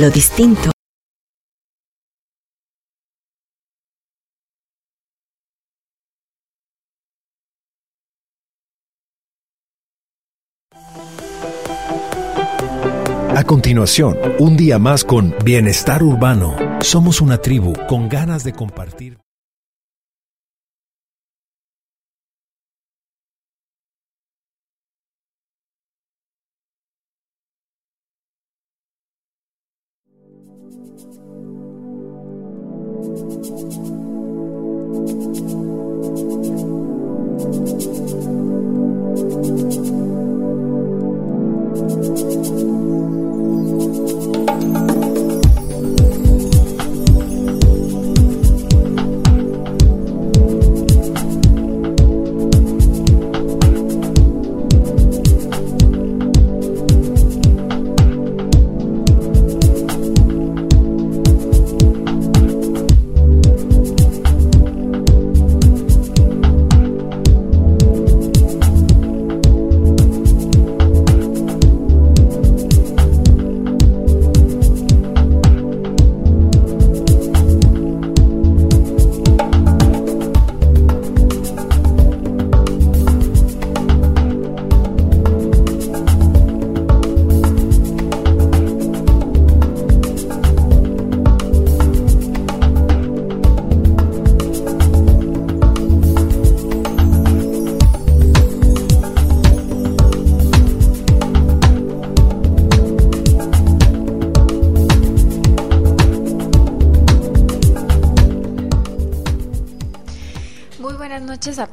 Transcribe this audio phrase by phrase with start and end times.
[0.00, 0.70] lo distinto.
[13.36, 16.56] A continuación, un día más con Bienestar Urbano.
[16.80, 19.19] Somos una tribu con ganas de compartir.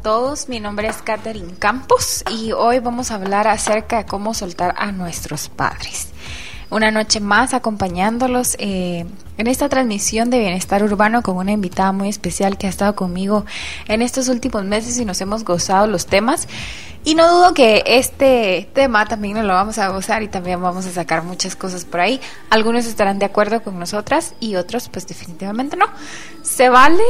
[0.08, 4.74] Todos, mi nombre es Katherine Campos y hoy vamos a hablar acerca de cómo soltar
[4.78, 6.08] a nuestros padres.
[6.70, 9.06] Una noche más acompañándolos eh,
[9.38, 13.46] en esta transmisión de Bienestar Urbano con una invitada muy especial que ha estado conmigo
[13.90, 16.48] en estos últimos meses y nos hemos gozado los temas.
[17.04, 20.86] Y no dudo que este tema también nos lo vamos a gozar y también vamos
[20.86, 22.22] a sacar muchas cosas por ahí.
[22.50, 25.88] Algunos estarán de acuerdo con nosotras y otros pues definitivamente no.
[26.44, 27.04] Se vale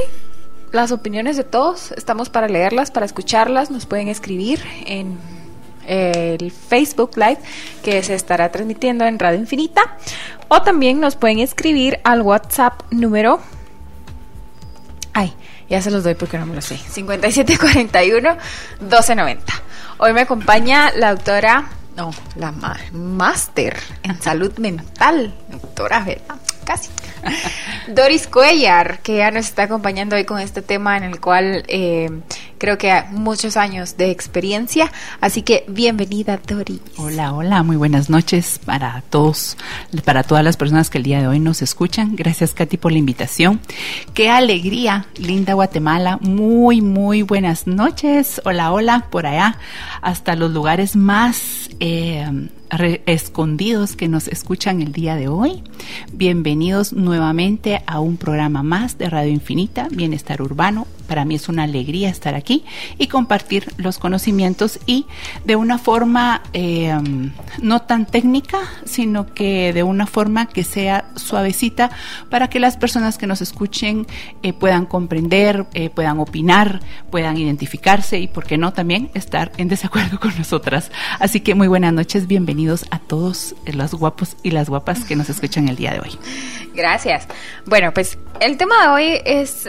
[0.71, 1.91] las opiniones de todos.
[1.93, 3.71] Estamos para leerlas, para escucharlas.
[3.71, 5.17] Nos pueden escribir en
[5.87, 7.39] el Facebook Live
[7.83, 9.97] que se estará transmitiendo en Radio Infinita.
[10.49, 13.39] O también nos pueden escribir al WhatsApp número...
[15.13, 15.33] Ay,
[15.69, 16.77] ya se los doy porque no me lo sé.
[16.77, 19.39] 5741-1290.
[19.97, 21.69] Hoy me acompaña la doctora...
[21.95, 22.51] No, la
[22.91, 26.35] máster en salud mental, doctora, ¿verdad?
[26.67, 26.89] Casi.
[27.87, 32.09] Doris Cuellar, que ya nos está acompañando hoy con este tema en el cual eh,
[32.57, 34.91] creo que muchos años de experiencia.
[35.21, 36.81] Así que bienvenida, Doris.
[36.97, 39.55] Hola, hola, muy buenas noches para todos,
[40.03, 42.17] para todas las personas que el día de hoy nos escuchan.
[42.17, 43.61] Gracias, Katy, por la invitación.
[44.13, 46.17] Qué alegría, linda Guatemala.
[46.19, 48.41] Muy, muy buenas noches.
[48.43, 49.57] Hola, hola, por allá,
[50.01, 52.49] hasta los lugares más eh,
[53.05, 55.63] escondidos que nos escuchan el día de hoy.
[56.11, 61.63] Bienvenidos nuevamente a un programa más de Radio Infinita, Bienestar Urbano, para mí es una
[61.63, 62.63] alegría estar aquí
[62.97, 65.05] y compartir los conocimientos y
[65.45, 66.95] de una forma eh,
[67.61, 71.89] no tan técnica, sino que de una forma que sea suavecita
[72.29, 74.05] para que las personas que nos escuchen
[74.43, 79.67] eh, puedan comprender, eh, puedan opinar, puedan identificarse y, por qué no, también estar en
[79.67, 80.91] desacuerdo con nosotras.
[81.19, 85.29] Así que muy buenas noches, bienvenidos a todos los guapos y las guapas que nos
[85.29, 86.17] escuchan el día de hoy.
[86.73, 87.27] Gracias.
[87.65, 89.67] Bueno, pues el tema de hoy es,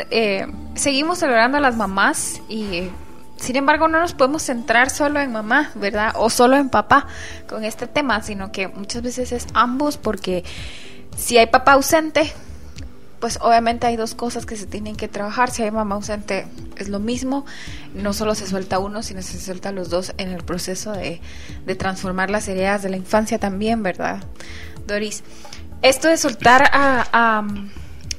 [0.74, 2.90] seguimos a las mamás y
[3.36, 6.12] sin embargo no nos podemos centrar solo en mamá, ¿verdad?
[6.16, 7.06] O solo en papá
[7.48, 10.44] con este tema, sino que muchas veces es ambos porque
[11.16, 12.32] si hay papá ausente,
[13.20, 15.50] pues obviamente hay dos cosas que se tienen que trabajar.
[15.50, 16.46] Si hay mamá ausente
[16.76, 17.44] es lo mismo,
[17.94, 21.20] no solo se suelta uno, sino se suelta los dos en el proceso de,
[21.76, 24.22] transformar las ideas de la infancia también, ¿verdad?
[24.86, 25.22] Doris,
[25.82, 27.46] esto de soltar a, a,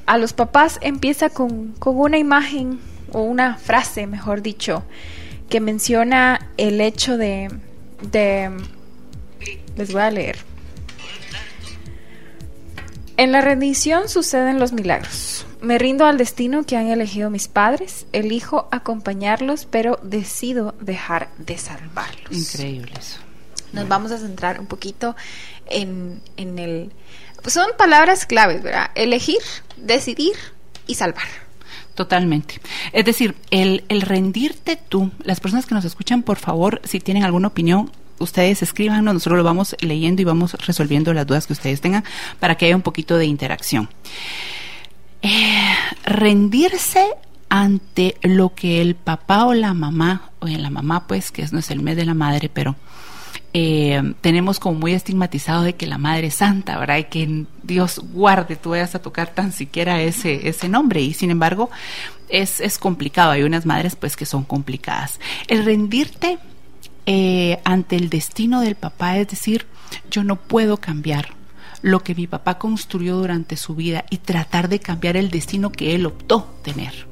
[0.06, 2.78] a los papás empieza con, con una imagen
[3.12, 4.84] o una frase, mejor dicho,
[5.48, 7.50] que menciona el hecho de,
[8.02, 8.50] de
[9.76, 10.38] les voy a leer.
[13.16, 15.44] En la rendición suceden los milagros.
[15.60, 21.58] Me rindo al destino que han elegido mis padres, elijo acompañarlos, pero decido dejar de
[21.58, 22.32] salvarlos.
[22.32, 23.18] Increíble eso.
[23.72, 25.16] Nos vamos a centrar un poquito
[25.66, 26.92] en, en el...
[27.46, 28.90] son palabras claves, ¿verdad?
[28.94, 29.42] Elegir,
[29.76, 30.34] decidir
[30.86, 31.28] y salvar.
[32.00, 32.62] Totalmente.
[32.94, 37.48] Es decir, el, rendirte tú, las personas que nos escuchan, por favor, si tienen alguna
[37.48, 42.02] opinión, ustedes escríbanos, nosotros lo vamos leyendo y vamos resolviendo las dudas que ustedes tengan
[42.38, 43.90] para que haya un poquito de interacción.
[45.20, 45.74] Eh,
[46.04, 47.06] rendirse
[47.50, 51.70] ante lo que el papá o la mamá, o la mamá pues, que no es
[51.70, 52.76] el mes de la madre, pero
[53.52, 56.98] eh, tenemos como muy estigmatizado de que la Madre Santa, ¿verdad?
[56.98, 61.00] Y que Dios guarde, tú vayas a tocar tan siquiera ese, ese nombre.
[61.00, 61.70] Y sin embargo,
[62.28, 63.32] es, es complicado.
[63.32, 65.18] Hay unas madres pues que son complicadas.
[65.48, 66.38] El rendirte
[67.06, 69.66] eh, ante el destino del papá, es decir,
[70.10, 71.34] yo no puedo cambiar
[71.82, 75.94] lo que mi papá construyó durante su vida y tratar de cambiar el destino que
[75.94, 77.08] él optó tener.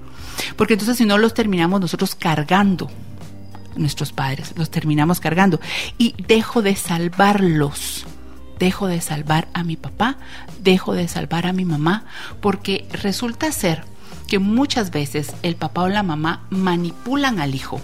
[0.56, 2.90] Porque entonces si no los terminamos nosotros cargando
[3.78, 5.60] nuestros padres, los terminamos cargando
[5.96, 8.06] y dejo de salvarlos.
[8.58, 10.16] Dejo de salvar a mi papá,
[10.60, 12.04] dejo de salvar a mi mamá,
[12.40, 13.84] porque resulta ser
[14.26, 17.80] que muchas veces el papá o la mamá manipulan al hijo.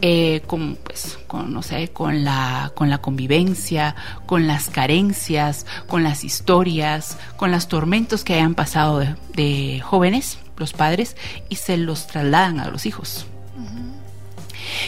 [0.00, 3.94] Eh, con, pues, con, no sé, con la, con la convivencia,
[4.26, 9.02] con las carencias, con las historias, con los tormentos que hayan pasado
[9.34, 11.16] de jóvenes, los padres,
[11.48, 13.26] y se los trasladan a los hijos.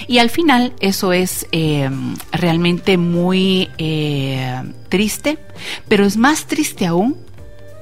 [0.07, 1.91] Y al final eso es eh,
[2.33, 5.39] realmente muy eh, triste,
[5.89, 7.17] pero es más triste aún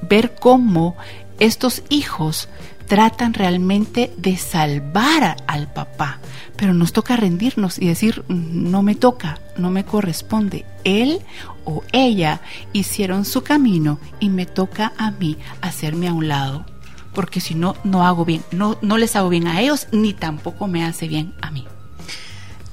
[0.01, 0.95] ver cómo
[1.39, 2.49] estos hijos
[2.87, 6.19] tratan realmente de salvar al papá,
[6.55, 10.65] pero nos toca rendirnos y decir, no me toca, no me corresponde.
[10.83, 11.19] Él
[11.65, 12.41] o ella
[12.73, 16.65] hicieron su camino y me toca a mí hacerme a un lado,
[17.13, 20.67] porque si no, no hago bien, no, no les hago bien a ellos, ni tampoco
[20.67, 21.65] me hace bien a mí.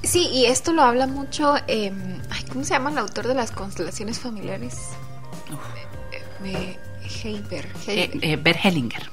[0.02, 1.92] Sí, y esto lo habla mucho, eh,
[2.50, 4.76] ¿cómo se llama el autor de las constelaciones familiares?
[6.44, 6.76] Eh,
[7.22, 9.08] Heiber, eh, eh, Berhelinger.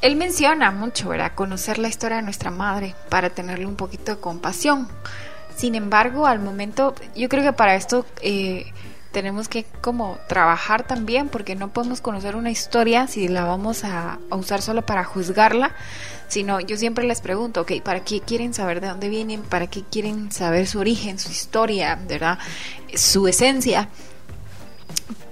[0.00, 1.32] Él menciona mucho, ¿verdad?
[1.34, 4.88] Conocer la historia de nuestra madre para tenerle un poquito de compasión.
[5.56, 8.72] Sin embargo, al momento, yo creo que para esto eh,
[9.18, 14.20] tenemos que como trabajar también, porque no podemos conocer una historia si la vamos a,
[14.30, 15.72] usar solo para juzgarla,
[16.28, 19.42] sino yo siempre les pregunto, ok, ¿para qué quieren saber de dónde vienen?
[19.42, 22.38] ¿Para qué quieren saber su origen, su historia, ¿verdad?
[22.94, 23.88] Su esencia.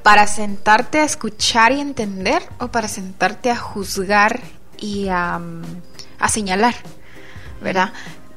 [0.03, 4.41] ¿Para sentarte a escuchar y entender o para sentarte a juzgar
[4.79, 5.41] y a,
[6.19, 6.75] a señalar?
[7.63, 7.93] ¿Verdad?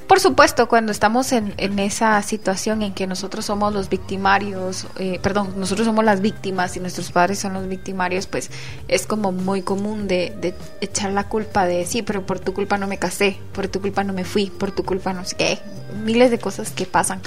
[0.09, 5.53] Por supuesto, cuando estamos en, esa situación en que nosotros somos los victimarios, eh, perdón,
[5.55, 8.49] nosotros somos las víctimas y nuestros padres son los victimarios, pues
[8.87, 12.87] es como muy común de, echar la culpa de, sí, pero por tu culpa no
[12.87, 15.59] me casé, por tu culpa no me fui, por tu culpa no sé qué,
[16.03, 17.21] miles de cosas que pasan.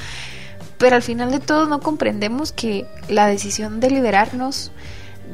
[0.76, 4.72] Pero al final de todo no comprendemos que la decisión de liberarnos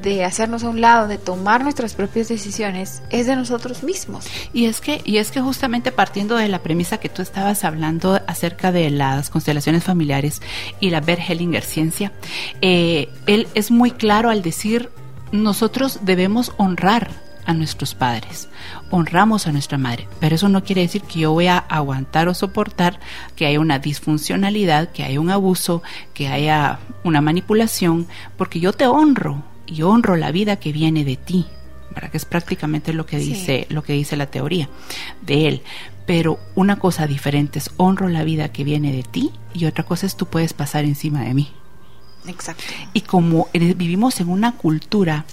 [0.03, 4.27] de hacernos a un lado, de tomar nuestras propias decisiones, es de nosotros mismos.
[4.53, 8.21] Y es que, y es que justamente partiendo de la premisa que tú estabas hablando
[8.27, 10.41] acerca de las constelaciones familiares
[10.81, 12.13] y la Bergelinger ciencia,
[12.61, 14.91] eh, él es muy claro al decir
[15.33, 17.11] nosotros debemos honrar
[17.49, 18.51] a nuestros padres,
[18.91, 22.35] honramos a nuestra madre, pero eso no quiere decir que yo voy a aguantar o
[22.35, 23.01] soportar
[23.37, 28.07] que haya una disfuncionalidad, que haya un abuso, que haya una manipulación,
[28.37, 31.47] porque yo te honro, y honro la vida que viene de ti,
[32.11, 34.69] que es prácticamente lo que dice lo que dice la teoría
[35.23, 35.63] de él.
[36.07, 40.07] Pero una cosa diferente es honro la vida que viene de ti y otra cosa
[40.07, 41.53] es tú puedes pasar encima de mí.
[42.27, 42.65] Exacto.
[42.95, 45.25] Y como vivimos en una cultura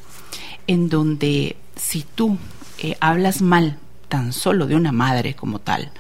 [0.68, 2.38] en donde si tú
[2.80, 3.77] eh, hablas mal
[4.10, 5.92] tan solo de una madre como tal,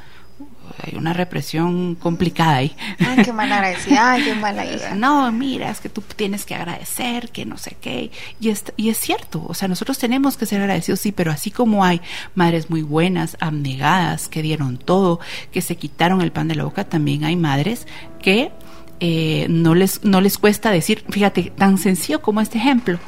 [0.81, 2.75] hay una represión complicada ahí.
[2.99, 4.95] Ay, qué mal agradecida, ay, qué mala hija.
[4.95, 8.11] No, mira, es que tú tienes que agradecer, que no sé qué.
[8.39, 11.51] Y es, y es cierto, o sea, nosotros tenemos que ser agradecidos, sí, pero así
[11.51, 12.01] como hay
[12.33, 15.19] madres muy buenas, abnegadas, que dieron todo,
[15.51, 17.87] que se quitaron el pan de la boca, también hay madres
[18.21, 18.51] que
[18.99, 22.99] eh, no, les, no les cuesta decir, fíjate, tan sencillo como este ejemplo,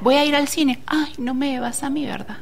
[0.00, 2.38] voy a ir al cine, ay, no me llevas a mí, ¿verdad?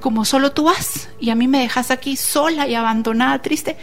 [0.00, 3.76] Como solo tú vas y a mí me dejas aquí sola y abandonada, triste.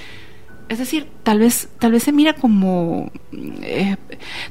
[0.70, 3.98] Es decir, tal vez, tal vez se mira como, eh,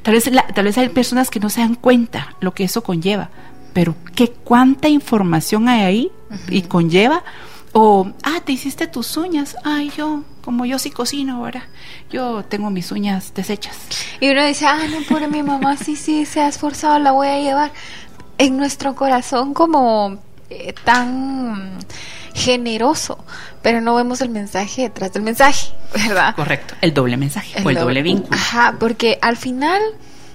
[0.01, 3.29] tal vez, tal vez hay personas que no se dan cuenta lo que eso conlleva,
[3.73, 6.11] pero qué cuánta información hay ahí
[6.49, 7.23] y conlleva.
[7.71, 9.55] O, ah, te hiciste tus uñas.
[9.63, 11.67] Ay, yo, como yo sí cocino ahora,
[12.11, 13.77] yo tengo mis uñas deshechas.
[14.19, 17.27] Y uno dice, ah, no, pobre mi mamá, sí, sí, se ha esforzado, la voy
[17.27, 17.71] a llevar.
[18.37, 20.17] En nuestro corazón como
[20.49, 21.77] eh, tan
[22.33, 23.23] generoso,
[23.61, 26.35] pero no vemos el mensaje detrás del mensaje, ¿verdad?
[26.35, 28.35] Correcto, el doble mensaje o el doble, vínculo.
[28.35, 29.81] Ajá, porque al final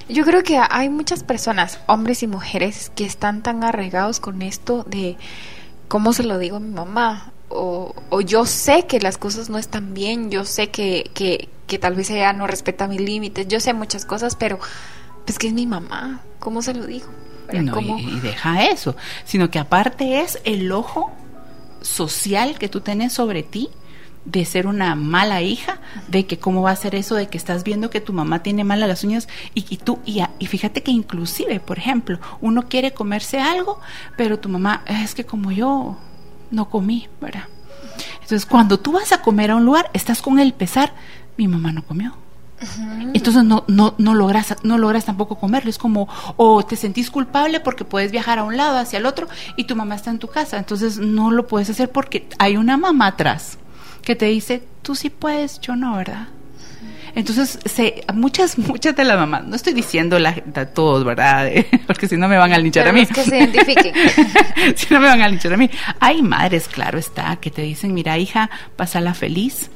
[0.09, 4.85] yo creo que hay muchas personas, hombres y mujeres, que están tan arraigados con esto
[4.85, 5.16] de
[5.88, 9.59] cómo se lo digo a mi mamá, o, o yo sé que las cosas no
[9.59, 13.49] están bien, yo sé que, que, que tal vez ella no respeta mis límites.
[13.49, 14.59] Yo sé muchas cosas, pero
[15.25, 17.06] pues que es mi mamá, ¿cómo se lo digo?
[17.52, 21.12] No, y, y, deja eso, sino que aparte es el ojo
[21.82, 23.68] social que tú tenés sobre ti
[24.24, 27.62] de ser una mala hija, de que cómo va a ser eso de que estás
[27.62, 30.90] viendo que tu mamá tiene malas las uñas y, y tú, y, y, fíjate que
[30.90, 33.80] inclusive, por ejemplo, uno quiere comerse algo,
[34.16, 35.98] pero tu mamá, es que como yo
[36.50, 37.44] no comí, ¿verdad?
[38.14, 40.94] Entonces, cuando tú vas a comer a un lugar, estás con el pesar,
[41.36, 42.16] mi mamá no comió.
[43.12, 45.70] Entonces no, no, no, logras, no logras tampoco comerlo.
[45.70, 49.28] Es como, o te sentís culpable porque puedes viajar a un lado, hacia el otro,
[49.56, 50.58] y tu mamá está en tu casa.
[50.58, 53.58] Entonces no lo puedes hacer porque hay una mamá atrás
[54.02, 56.28] que te dice, tú sí puedes, yo no, ¿verdad?
[57.14, 61.49] Entonces, se, muchas, muchas de las mamás, no estoy diciendo la, a todos, ¿verdad?
[61.87, 63.06] Porque si no me van a linchar a mí.
[63.06, 63.94] que se identifiquen.
[64.75, 65.70] si no me van a linchar a mí.
[66.00, 69.70] Hay madres, claro está, que te dicen, mira, hija, pásala feliz,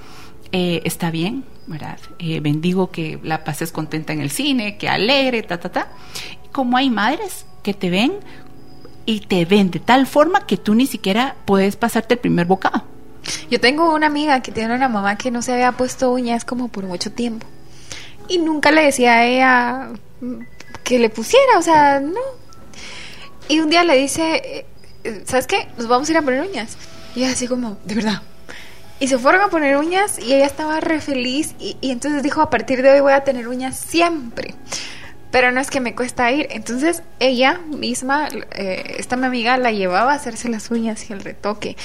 [0.51, 1.99] eh, está bien, ¿verdad?
[2.19, 5.89] Eh, bendigo que la pases contenta en el cine, que alegre, ta, ta, ta.
[6.51, 8.13] Como hay madres que te ven
[9.05, 12.83] y te ven de tal forma que tú ni siquiera puedes pasarte el primer bocado.
[13.51, 16.69] Yo tengo una amiga que tiene una mamá que no se había puesto uñas como
[16.69, 17.47] por mucho tiempo.
[18.29, 19.89] Y nunca le decía a ella
[20.85, 22.21] que le pusiera, o sea, no.
[23.49, 24.67] Y un día le dice,
[25.27, 25.69] ¿sabes qué?
[25.77, 26.77] Nos vamos a ir a poner uñas.
[27.15, 28.23] Y así como, de verdad.
[29.01, 32.41] Y se fueron a poner uñas y ella estaba re feliz y, y, entonces dijo,
[32.43, 34.55] a partir de hoy voy a tener uñas siempre.
[35.31, 36.49] Pero no es que me cuesta ir.
[36.51, 41.21] Entonces ella misma, eh, esta mi amiga, la llevaba a hacerse las uñas y el
[41.21, 41.77] retoque.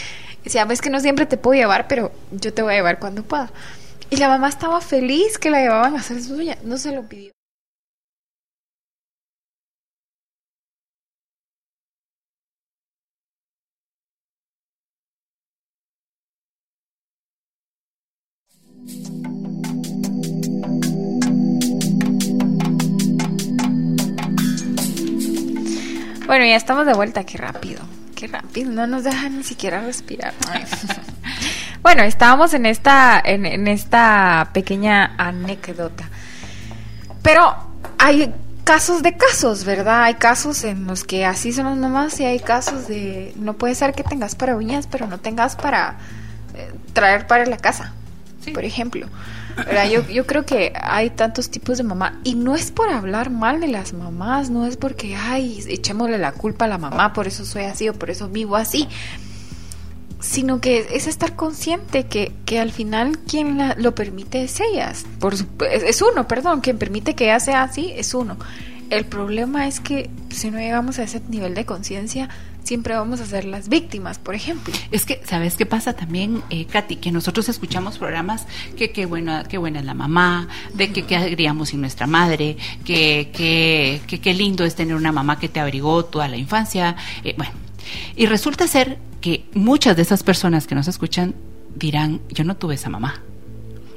[0.43, 3.23] Decía, ves que no siempre te puedo llevar, pero yo te voy a llevar cuando
[3.23, 3.51] pueda.
[4.09, 6.63] Y la mamá estaba feliz que la llevaban a hacer sus uñas.
[6.63, 7.31] No se lo pidió.
[26.25, 27.81] Bueno, ya estamos de vuelta, qué rápido,
[28.15, 30.33] qué rápido, no nos dejan ni siquiera respirar.
[31.81, 36.09] bueno, estábamos en esta, en, en, esta pequeña anécdota.
[37.21, 37.55] Pero
[37.97, 40.03] hay casos de casos, ¿verdad?
[40.03, 43.75] Hay casos en los que así son las mamás y hay casos de no puede
[43.75, 45.97] ser que tengas para uñas, pero no tengas para
[46.55, 47.93] eh, traer para la casa,
[48.43, 48.51] sí.
[48.51, 49.07] por ejemplo.
[49.91, 53.59] Yo, yo creo que hay tantos tipos de mamá y no es por hablar mal
[53.59, 57.45] de las mamás, no es porque, ay, echémosle la culpa a la mamá, por eso
[57.45, 58.87] soy así o por eso vivo así,
[60.19, 65.33] sino que es estar consciente que, que al final quien lo permite es ellas, por,
[65.33, 68.37] es uno, perdón, quien permite que ella sea así es uno.
[68.89, 72.29] El problema es que si no llegamos a ese nivel de conciencia,
[72.63, 74.73] siempre vamos a ser las víctimas, por ejemplo.
[74.91, 76.97] Es que, ¿sabes qué pasa también, eh, Katy?
[76.97, 78.45] Que nosotros escuchamos programas
[78.77, 82.57] que qué buena, qué buena es la mamá, de que qué haríamos sin nuestra madre,
[82.85, 86.95] que qué que, lindo es tener una mamá que te abrigó toda la infancia.
[87.23, 87.53] Eh, bueno,
[88.15, 91.35] y resulta ser que muchas de esas personas que nos escuchan
[91.75, 93.21] dirán, yo no tuve esa mamá.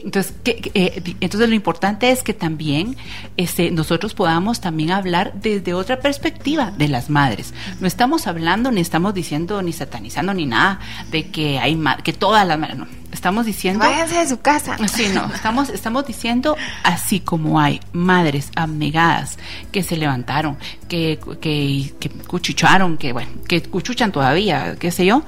[0.07, 2.97] Entonces, que, eh, entonces lo importante es que también
[3.37, 7.53] este, nosotros podamos también hablar desde otra perspectiva de las madres.
[7.81, 10.79] No estamos hablando ni estamos diciendo ni satanizando ni nada
[11.11, 12.87] de que hay que todas las madres no.
[13.11, 14.77] Estamos diciendo váyanse de su casa.
[14.87, 19.39] Sí, no, estamos estamos diciendo así como hay madres abnegadas
[19.73, 20.57] que se levantaron,
[20.89, 25.25] que que, que cuchucharon, que bueno, que cuchuchan todavía, qué sé yo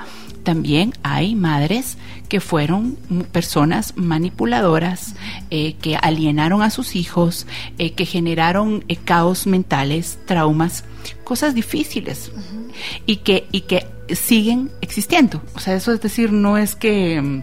[0.49, 1.99] también hay madres
[2.31, 2.97] que fueron
[3.33, 5.15] personas manipuladoras,
[5.51, 10.85] eh, que alienaron a sus hijos, eh, que generaron eh, caos mentales, traumas,
[11.23, 12.73] cosas difíciles uh -huh.
[13.05, 15.43] y, que, y que siguen existiendo.
[15.55, 17.43] O sea, eso es decir, no es que mm,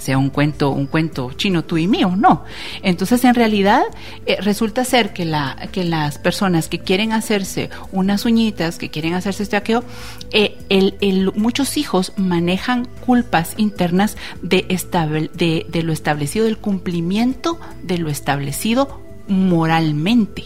[0.00, 2.44] sea un cuento, un cuento chino tú y mío, no.
[2.82, 3.82] Entonces, en realidad,
[4.26, 9.14] eh, resulta ser que, la, que las personas que quieren hacerse unas uñitas, que quieren
[9.14, 9.84] hacerse este aqueo,
[10.30, 10.56] eh,
[11.34, 19.00] muchos hijos manejan culpas internas de, estable, de, lo establecido, del cumplimiento de lo establecido
[19.28, 20.44] moralmente.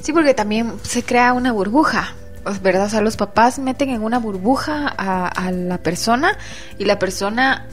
[0.00, 2.14] Sí, porque también se crea una burbuja,
[2.62, 2.86] ¿verdad?
[2.86, 6.36] O sea, los papás meten en una burbuja a la persona
[6.78, 7.68] y la persona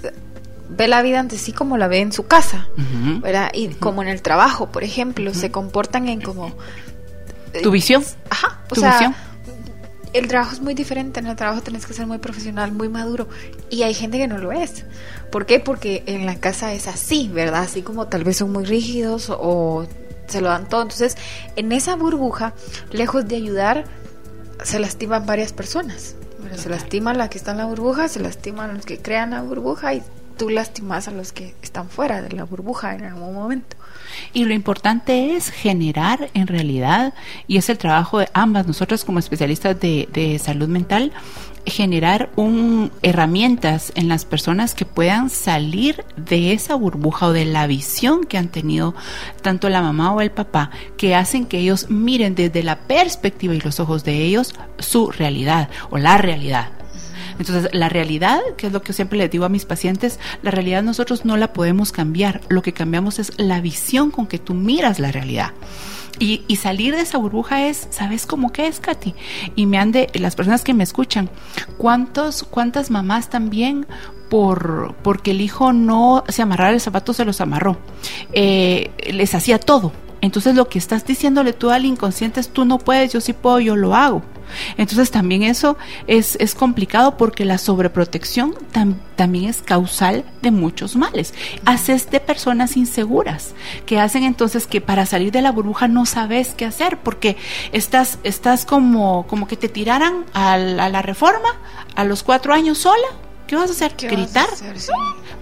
[0.70, 3.22] ve la vida ante sí como la ve en su casa, uh -huh.
[3.22, 3.52] ¿verdad?
[3.54, 3.80] Y uh -huh.
[3.80, 5.38] como en el trabajo, por ejemplo, uh -huh.
[5.38, 6.54] se comportan en como...
[7.64, 8.04] ¿Tu visión?
[8.30, 9.16] Ajá, o ¿Tu sea, visión?
[10.14, 13.28] el trabajo es muy diferente, en el trabajo tenés que ser muy profesional, muy maduro,
[13.70, 14.86] y hay gente que no lo es.
[15.32, 15.60] ¿Por qué?
[15.60, 17.64] Porque en la casa es así, ¿verdad?
[17.64, 19.86] Así como tal vez son muy rígidos o
[20.28, 20.82] se lo dan todo.
[20.82, 21.18] Entonces,
[21.56, 22.54] en esa burbuja,
[22.92, 23.86] lejos de ayudar,
[24.64, 26.16] se lastiman varias personas.
[26.40, 29.42] Bueno, se lastima la que está en la burbuja, se lastiman los que crean la
[29.42, 30.04] burbuja y
[30.40, 33.76] tú lastimas a los que están fuera de la burbuja en algún momento.
[34.34, 37.14] Y lo importante es generar en realidad,
[37.46, 41.12] y es el trabajo de ambas, nosotros como especialistas de, de salud mental,
[41.66, 47.68] generar un, herramientas en las personas que puedan salir de esa burbuja o de la
[47.68, 48.96] visión que han tenido
[49.42, 53.60] tanto la mamá o el papá, que hacen que ellos miren desde la perspectiva y
[53.60, 56.79] los ojos de ellos su realidad o la realidad.
[57.40, 60.84] Entonces, la realidad, que es lo que siempre les digo a mis pacientes, la realidad
[60.84, 62.42] nosotros no la podemos cambiar.
[62.50, 65.54] Lo que cambiamos es la visión con que tú miras la realidad.
[66.20, 69.16] Y, salir de esa burbuja es, ¿sabes cómo que es, Katy?
[69.56, 71.30] Y me han de, las personas que me escuchan,
[71.78, 73.88] ¿cuántos, cuántas mamás también
[74.30, 77.78] por, porque el hijo no se amarrara el zapato, se los amarró?
[78.34, 79.94] Eh, les hacía todo.
[80.20, 83.62] Entonces lo que estás diciéndole tú al inconsciente es tú no puedes, yo sí puedo,
[83.62, 84.22] yo lo hago.
[84.78, 85.78] Entonces también eso
[86.08, 88.56] es, es complicado porque la sobreprotección
[89.16, 91.34] también es causal de muchos males.
[91.66, 93.54] Haces de personas inseguras
[93.86, 97.38] que hacen entonces que para salir de la burbuja no sabes qué hacer porque
[97.72, 101.50] estás, estás como, como que te tiraran a la, a la reforma
[101.96, 103.08] a los cuatro años sola
[103.50, 103.96] ¿Qué vas a hacer?
[103.98, 104.48] ¿Gritar?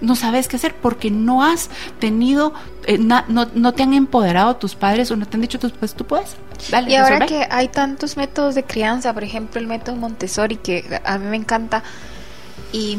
[0.00, 2.52] No sabes qué hacer porque no has tenido,
[2.86, 5.94] eh, no, no, te han empoderado tus padres o no te han dicho tus padres,
[5.94, 6.36] tú puedes.
[6.70, 11.00] Dale, y ahora que hay tantos métodos de crianza, por ejemplo el método Montessori, que
[11.04, 11.82] a mí me encanta,
[12.72, 12.98] y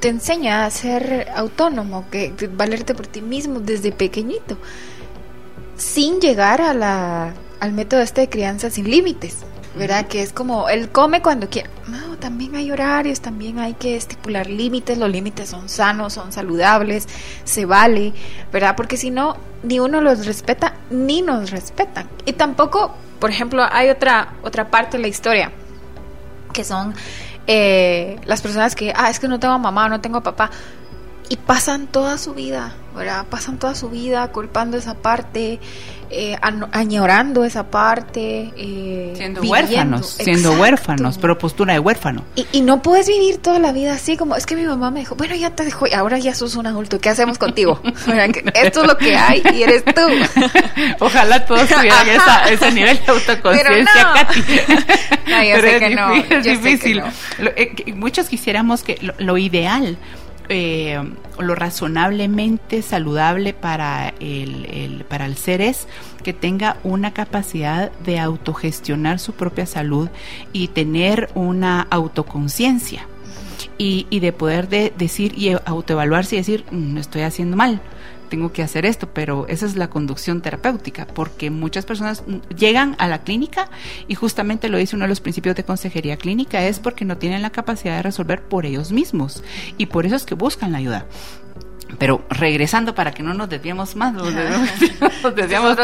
[0.00, 4.58] te enseña a ser autónomo, que valerte por ti mismo desde pequeñito,
[5.76, 9.38] sin llegar a la, al método este de crianza sin límites.
[9.76, 10.06] ¿Verdad?
[10.06, 11.70] Que es como, él come cuando quiere.
[11.88, 17.06] No, también hay horarios, también hay que estipular límites, los límites son sanos, son saludables,
[17.44, 18.12] se vale,
[18.52, 18.74] ¿verdad?
[18.76, 22.08] Porque si no, ni uno los respeta, ni nos respetan.
[22.24, 25.52] Y tampoco, por ejemplo, hay otra, otra parte de la historia,
[26.52, 26.94] que son
[27.46, 30.50] eh, las personas que, ah, es que no tengo mamá, no tengo papá
[31.28, 33.26] y pasan toda su vida, ¿verdad?
[33.28, 35.58] Pasan toda su vida culpando esa parte,
[36.08, 38.52] eh, añorando esa parte.
[38.56, 42.24] Eh, siendo huérfanos, siendo huérfanos, pero postura de huérfano.
[42.36, 45.00] Y, y, no puedes vivir toda la vida así como, es que mi mamá me
[45.00, 47.80] dijo, bueno, ya te dejó, ahora ya sos un adulto, ¿qué hacemos contigo?
[48.54, 50.02] Esto es lo que hay y eres tú.
[51.00, 54.12] Ojalá todos tuvieran esa, ese nivel de autoconciencia, no.
[54.14, 54.40] Katy.
[55.28, 56.14] No, yo sé que no.
[56.14, 57.02] Es difícil.
[57.40, 59.98] Eh, muchos quisiéramos que lo ideal
[60.48, 61.02] eh,
[61.38, 65.88] lo razonablemente saludable para el, para el ser es
[66.22, 70.08] que tenga una capacidad de autogestionar su propia salud
[70.52, 73.06] y tener una autoconciencia.
[73.78, 77.82] Y, y, de poder de decir y autoevaluarse y decir, no mm, estoy haciendo mal,
[78.26, 82.22] tengo que hacer esto, pero esa es la conducción terapéutica, porque muchas personas
[82.56, 83.70] llegan a la clínica
[84.08, 87.42] y justamente lo dice uno de los principios de consejería clínica, es porque no tienen
[87.42, 89.42] la capacidad de resolver por ellos mismos
[89.78, 91.06] y por eso es que buscan la ayuda.
[91.98, 94.34] Pero regresando para que no nos desviemos más, nos
[95.34, 95.76] desviamos,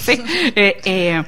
[0.00, 0.22] sí,
[0.54, 1.24] eh, eh,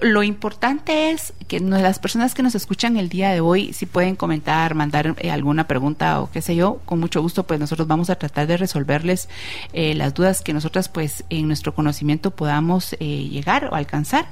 [0.00, 4.16] lo, importante es que las personas que nos escuchan el día de hoy, si pueden
[4.16, 8.10] comentar, mandar eh, alguna pregunta o qué sé yo, con mucho gusto, pues nosotros vamos
[8.10, 9.28] a tratar de resolverles
[9.72, 14.26] eh, las dudas que nosotras, pues en nuestro conocimiento podamos eh, llegar o alcanzar.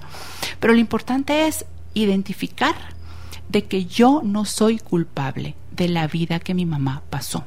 [0.61, 1.65] Pero lo importante es
[1.95, 2.75] identificar
[3.49, 7.45] de que yo no soy culpable de la vida que mi mamá pasó.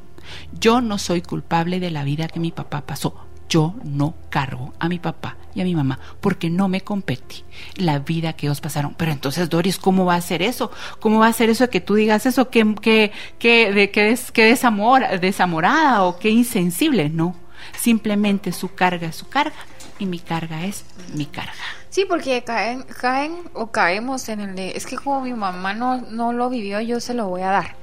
[0.60, 4.88] Yo no soy culpable de la vida que mi papá pasó yo no cargo a
[4.88, 7.44] mi papá y a mi mamá porque no me competí
[7.76, 8.94] la vida que ellos pasaron.
[8.96, 10.72] Pero entonces, Doris, ¿cómo va a ser eso?
[11.00, 12.50] ¿Cómo va a ser eso de que tú digas eso?
[12.50, 17.10] ¿Qué, qué, qué, de, qué, qué desamor, desamorada o qué insensible?
[17.10, 17.36] No,
[17.78, 19.58] simplemente su carga es su carga
[19.98, 21.54] y mi carga es mi carga.
[21.90, 25.98] Sí, porque caen, caen o caemos en el de, es que como mi mamá no,
[26.02, 27.80] no lo vivió, yo se lo voy a dar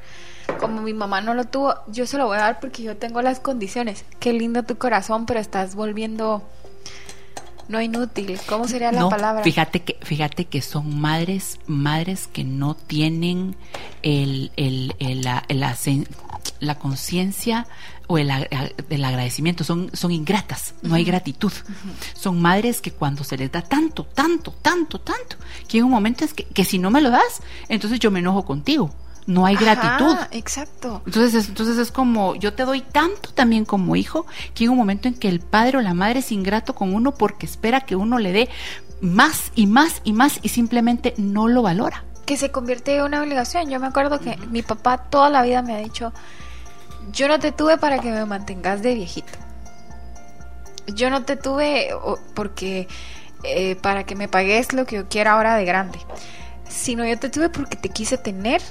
[0.61, 3.21] como mi mamá no lo tuvo, yo se lo voy a dar porque yo tengo
[3.23, 4.05] las condiciones.
[4.21, 6.43] Qué lindo tu corazón, pero estás volviendo
[7.69, 8.39] no inútil.
[8.47, 9.43] ¿Cómo sería la palabra?
[9.43, 13.57] Fíjate que, fíjate que son madres, madres que no tienen
[14.03, 15.45] el, el, la,
[16.61, 17.67] la, conciencia
[18.07, 18.31] o el,
[18.91, 21.53] el, agradecimiento, son, son ingratas, no hay gratitud.
[22.15, 25.37] Son madres que cuando se les da tanto, tanto, tanto, tanto,
[25.69, 28.21] que en un momento es que, que si no me lo das, entonces yo me
[28.21, 28.95] enojo contigo
[29.27, 30.17] no hay gratitud.
[30.31, 31.03] Exacto.
[31.05, 34.77] Entonces es, entonces es como, yo te doy tanto también como hijo, que hay un
[34.77, 37.97] momento en que el padre o la madre es ingrato con uno porque espera que
[37.97, 38.49] uno le dé
[39.01, 42.05] más y más y más y simplemente no lo valora.
[42.25, 43.69] Que se convierte en una obligación.
[43.69, 46.13] Yo me acuerdo que mi papá toda la vida me ha dicho,
[47.13, 49.33] yo no te tuve para que me mantengas de viejito.
[50.87, 51.89] Yo no te tuve
[52.35, 52.87] porque
[53.43, 55.99] eh, para que me pagues lo que yo quiera ahora de grande,
[56.69, 58.63] sino yo te tuve porque te quise tener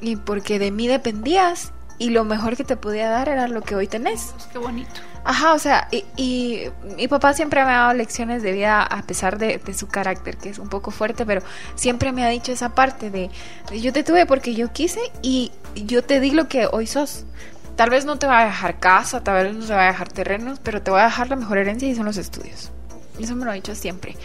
[0.00, 3.74] y porque de mí dependías y lo mejor que te podía dar era lo que
[3.74, 4.34] hoy tenés.
[4.52, 5.00] Qué bonito.
[5.22, 9.02] Ajá, o sea, y, y mi papá siempre me ha dado lecciones de vida a
[9.02, 11.42] pesar de, de su carácter, que es un poco fuerte, pero
[11.74, 13.30] siempre me ha dicho esa parte de,
[13.70, 17.26] de yo te tuve porque yo quise y yo te di lo que hoy sos.
[17.76, 20.08] Tal vez no te va a dejar casa, tal vez no te va a dejar
[20.10, 22.70] terrenos, pero te va a dejar la mejor herencia y son los estudios.
[23.18, 24.16] Eso me lo ha dicho siempre.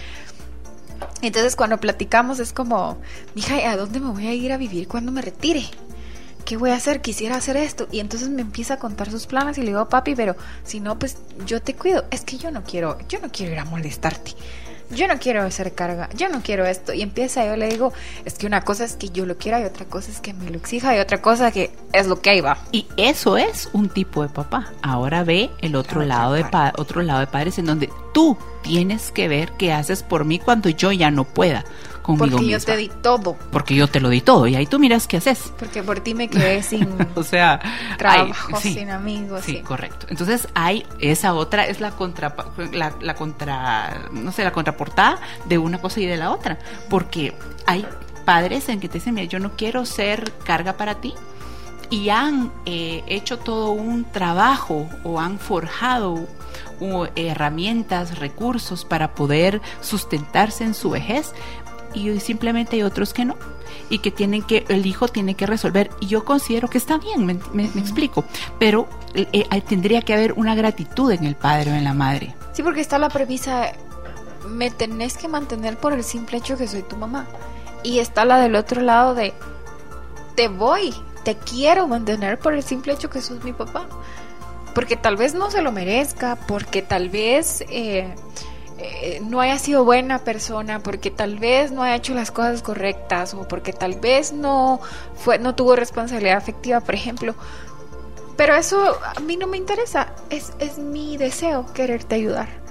[1.21, 2.97] Entonces cuando platicamos es como,
[3.33, 5.65] mija, ¿a dónde me voy a ir a vivir cuando me retire?
[6.45, 7.01] ¿Qué voy a hacer?
[7.01, 7.87] Quisiera hacer esto.
[7.91, 10.99] Y entonces me empieza a contar sus planes y le digo, papi, pero si no,
[10.99, 12.05] pues yo te cuido.
[12.11, 14.33] Es que yo no quiero, yo no quiero ir a molestarte.
[14.91, 16.93] Yo no quiero hacer carga, yo no quiero esto.
[16.93, 17.91] Y empieza, yo le digo,
[18.23, 20.51] es que una cosa es que yo lo quiera y otra cosa es que me
[20.51, 22.59] lo exija y otra cosa que es lo que ahí va.
[22.71, 24.71] Y eso es un tipo de papá.
[24.83, 26.45] Ahora ve el otro lado de
[26.77, 30.69] otro lado de padres en donde tú tienes que ver qué haces por mí cuando
[30.69, 31.63] yo ya no pueda
[32.01, 33.35] conmigo Porque yo te di todo.
[33.51, 35.53] Porque yo te lo di todo y ahí tú miras qué haces.
[35.59, 37.59] Porque por ti me quedé sin O sea,
[37.97, 38.73] trabajo, hay- sí.
[38.73, 39.43] sin amigos.
[39.45, 39.61] Sí, sí.
[39.61, 40.07] correcto.
[40.09, 42.35] Entonces hay esa otra, es la contra,
[42.73, 46.57] la, la contra, no sé, la contraportada de una cosa y de la otra.
[46.89, 47.35] Porque
[47.67, 47.85] hay
[48.25, 51.13] padres en que te dicen, mira, yo no quiero ser carga para ti.
[51.91, 56.27] Y han eh, hecho todo un trabajo o han forjado
[57.15, 61.31] herramientas, recursos para poder sustentarse en su vejez.
[61.93, 63.35] Y simplemente hay otros que no
[63.89, 67.23] y que tienen que el hijo tiene que resolver y yo considero que está bien
[67.25, 68.25] me, me- me explico
[68.57, 72.35] pero eh, eh, tendría que haber una gratitud en el padre o en la madre
[72.53, 73.73] Sí, porque está la premisa,
[74.47, 77.27] me tenés que mantener por el simple hecho que soy tu mamá.
[77.83, 79.33] Y está la del otro lado de,
[80.35, 83.87] te voy, te quiero mantener por el simple hecho que sos mi papá.
[84.75, 88.13] Porque tal vez no se lo merezca, porque tal vez eh,
[88.77, 93.33] eh, no haya sido buena persona, porque tal vez no haya hecho las cosas correctas,
[93.33, 94.81] o porque tal vez no,
[95.15, 97.35] fue, no tuvo responsabilidad afectiva, por ejemplo.
[98.35, 100.09] Pero eso a mí no me interesa.
[100.29, 102.65] Es, es mi deseo quererte ayudar.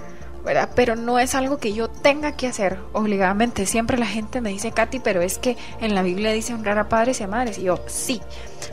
[0.45, 0.69] ¿Verdad?
[0.77, 3.65] Pero no es algo que yo tenga que hacer obligadamente.
[3.65, 6.91] Siempre la gente me dice, Katy, pero es que en la Biblia dice honrar a
[6.91, 7.57] padres y a madres.
[7.57, 8.21] Y yo, sí,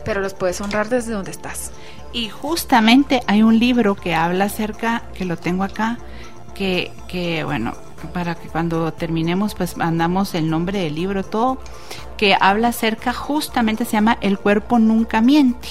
[0.04, 1.72] pero los puedes honrar desde donde estás.
[2.14, 5.98] Y justamente hay un libro que habla acerca que lo tengo acá
[6.54, 7.74] que, que bueno
[8.14, 11.60] para que cuando terminemos pues mandamos el nombre del libro todo
[12.18, 15.70] que habla acerca justamente se llama el cuerpo nunca miente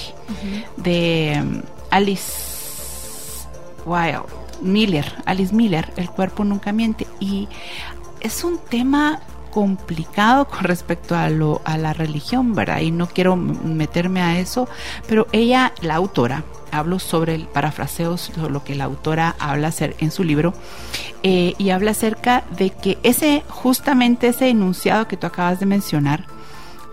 [0.77, 3.47] de um, Alice
[3.85, 7.07] Wilde Miller, Alice Miller, El cuerpo nunca miente.
[7.19, 7.47] Y
[8.19, 9.19] es un tema
[9.51, 12.79] complicado con respecto a lo a la religión, ¿verdad?
[12.79, 14.67] Y no quiero meterme a eso,
[15.07, 19.95] pero ella, la autora, hablo sobre el parafraseo sobre lo que la autora habla hacer
[19.99, 20.53] en su libro
[21.21, 26.25] eh, y habla acerca de que ese justamente ese enunciado que tú acabas de mencionar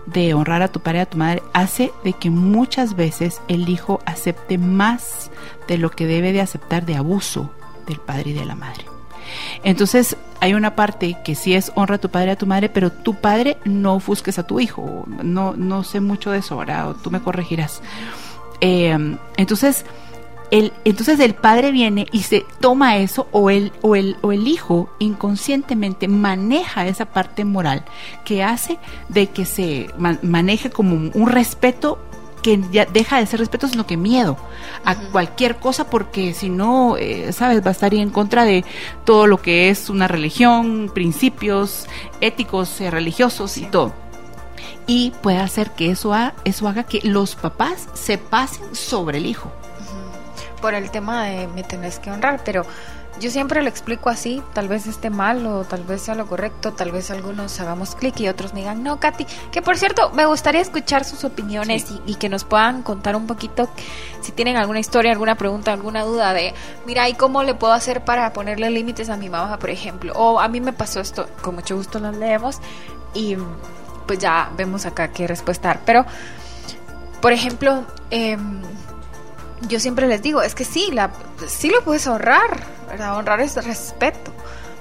[0.05, 3.69] de honrar a tu padre y a tu madre hace de que muchas veces el
[3.69, 5.31] hijo acepte más
[5.67, 7.51] de lo que debe de aceptar de abuso
[7.87, 8.88] del padre y de la madre.
[9.63, 12.69] Entonces hay una parte que sí es honra a tu padre y a tu madre,
[12.69, 15.05] pero tu padre no ofusques a tu hijo.
[15.23, 16.89] No, no sé mucho de eso, ¿verdad?
[16.89, 17.81] O tú me corregirás.
[18.61, 18.97] Eh,
[19.37, 19.85] entonces,
[20.51, 24.47] el, entonces el padre viene y se toma eso o el, o, el, o el
[24.47, 27.85] hijo inconscientemente maneja esa parte moral
[28.25, 31.99] que hace de que se man- maneje como un respeto
[32.41, 34.37] que ya deja de ser respeto sino que miedo
[34.85, 38.65] a cualquier cosa porque si no eh, sabes va a estar en contra de
[39.05, 41.87] todo lo que es una religión principios
[42.21, 43.93] éticos eh, religiosos y todo.
[44.87, 49.27] Y puede hacer que eso haga, eso haga que los papás se pasen sobre el
[49.27, 49.51] hijo.
[50.61, 52.65] Por el tema de me tenés que honrar, pero
[53.19, 56.73] yo siempre lo explico así, tal vez esté mal o tal vez sea lo correcto,
[56.73, 60.61] tal vez algunos hagamos clic y otros digan, no, Katy, que por cierto, me gustaría
[60.61, 63.69] escuchar sus opiniones y, y que nos puedan contar un poquito
[64.21, 66.53] si tienen alguna historia, alguna pregunta, alguna duda de,
[66.85, 70.13] mira, ¿y cómo le puedo hacer para ponerle límites a mi mamá, por ejemplo?
[70.15, 72.59] O a mí me pasó esto, con mucho gusto las leemos
[73.13, 73.37] y
[74.05, 75.81] pues ya vemos acá qué respuesta dar.
[75.85, 76.05] Pero,
[77.21, 78.61] por ejemplo, em,
[79.67, 81.11] yo siempre les digo, es que sí, la,
[81.47, 83.17] sí lo puedes honrar, ¿verdad?
[83.17, 84.31] Honrar es respeto,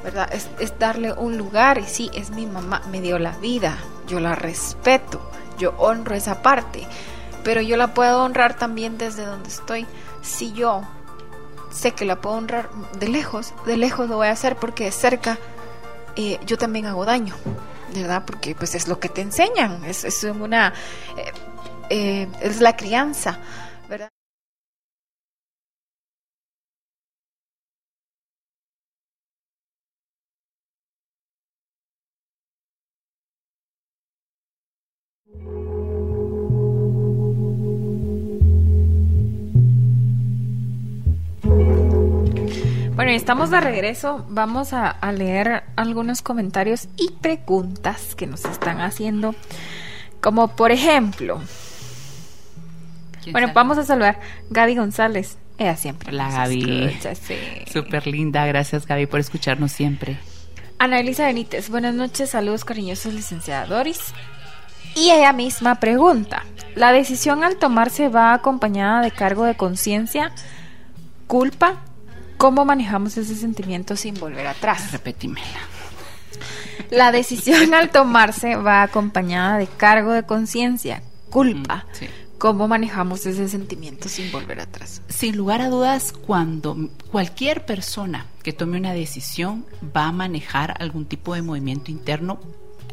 [0.05, 0.29] ¿verdad?
[0.33, 4.21] Es, es darle un lugar y sí, es mi mamá, me dio la vida, yo
[4.21, 5.21] la respeto,
[5.59, 6.87] yo honro esa parte,
[7.45, 9.87] pero yo la puedo honrar también desde donde estoy.
[10.23, 10.83] Si yo
[11.71, 14.93] sé que la puedo honrar de lejos, de lejos lo voy a hacer porque de
[14.93, 15.38] cerca
[16.17, 17.35] eh, yo también hago daño,
[17.95, 18.25] ¿verdad?
[18.27, 20.73] Porque pues es lo que te enseñan, es, es una...
[21.17, 21.33] eh,
[21.91, 23.38] eh, es la crianza,
[23.88, 24.11] ¿verdad?
[43.09, 44.27] Bueno, estamos de regreso.
[44.29, 49.35] Vamos a, a, leer algunos comentarios y preguntas que nos están haciendo.
[50.21, 51.40] Como por ejemplo.
[53.33, 55.38] Bueno, vamos a saludar Gaby González.
[55.57, 56.12] Ella siempre.
[56.12, 56.99] La Gaby.
[57.73, 58.44] Súper linda.
[58.44, 60.18] Gracias, Gaby, por escucharnos siempre.
[60.79, 61.71] Ana Elisa Benítez.
[61.71, 62.29] Buenas noches.
[62.29, 64.12] Saludos cariñosos, licenciada Doris.
[64.94, 66.44] Y ella misma pregunta.
[66.75, 70.31] ¿La decisión al tomarse va acompañada de cargo de conciencia,
[71.27, 71.85] culpa?
[72.38, 74.92] ¿Cómo manejamos ese sentimiento sin volver atrás?
[74.92, 75.59] Repetímela.
[76.88, 81.85] La decisión al tomarse va acompañada de cargo de conciencia, culpa.
[82.01, 85.03] Mm, ¿Cómo manejamos ese sentimiento sin volver atrás?
[85.09, 86.77] Sin lugar a dudas, cuando
[87.11, 92.38] cualquier persona que tome una decisión va a manejar algún tipo de movimiento interno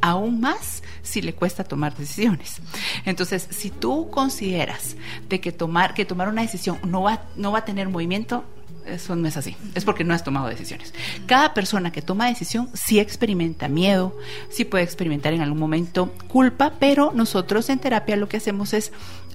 [0.01, 2.62] aún más si le cuesta tomar decisiones.
[3.05, 4.95] Entonces, si tú consideras
[5.29, 8.43] de que tomar, que tomar una decisión no va, no va a tener movimiento,
[8.88, 9.56] eso no es así.
[9.74, 10.93] Es porque no has tomado decisiones.
[11.26, 14.15] Cada persona que toma decisión sí experimenta miedo,
[14.50, 18.91] sí puede experimentar en algún momento culpa, pero nosotros en terapia lo que hacemos es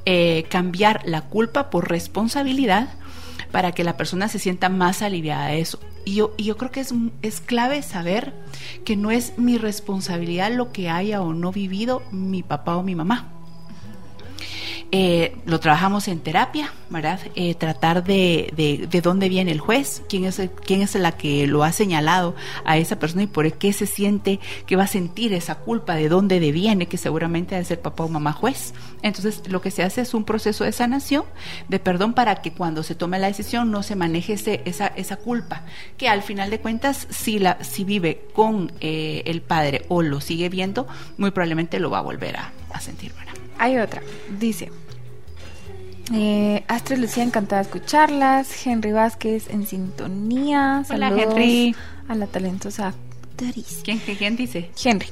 [0.06, 2.88] eh, cambiar la culpa por responsabilidad
[3.50, 5.80] para que la persona se sienta más aliviada de eso.
[6.04, 8.32] Y yo, yo creo que es, es clave saber
[8.84, 12.94] que no es mi responsabilidad lo que haya o no vivido mi papá o mi
[12.94, 13.39] mamá
[14.92, 17.20] eh, lo trabajamos en terapia, ¿verdad?
[17.36, 21.46] Eh, tratar de, de, de, dónde viene el juez, quién es, quién es la que
[21.46, 25.32] lo ha señalado a esa persona y por qué se siente que va a sentir
[25.32, 28.74] esa culpa, de dónde viene, que seguramente debe ser papá o mamá juez.
[29.02, 31.24] Entonces, lo que se hace es un proceso de sanación,
[31.68, 35.62] de perdón, para que cuando se tome la decisión no se maneje esa, esa culpa,
[35.98, 40.20] que al final de cuentas, si, la, si vive con eh, el padre o lo
[40.20, 43.29] sigue viendo, muy probablemente lo va a volver a, a sentir, ¿verdad?
[43.60, 44.02] Hay otra.
[44.38, 44.72] Dice.
[46.12, 48.66] Eh, Astrid Lucía, encantada de escucharlas.
[48.66, 50.82] Henry Vázquez en sintonía.
[50.90, 51.76] Hola, Henry.
[52.08, 52.94] A la talentosa
[53.84, 54.70] ¿Quién, ¿Quién, dice?
[54.82, 55.06] Henry.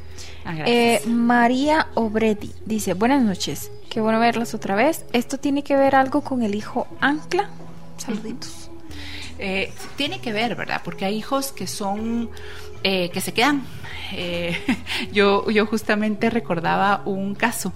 [0.45, 3.71] Ah, eh, María Obredi dice: Buenas noches.
[3.89, 5.05] Qué bueno verlas otra vez.
[5.13, 7.49] ¿Esto tiene que ver algo con el hijo Ancla?
[7.97, 8.71] Saluditos.
[9.39, 10.81] Eh, tiene que ver, ¿verdad?
[10.85, 12.31] Porque hay hijos que son.
[12.85, 13.65] Eh, que se quedan
[14.13, 14.57] eh,
[15.13, 17.73] yo, yo justamente recordaba un caso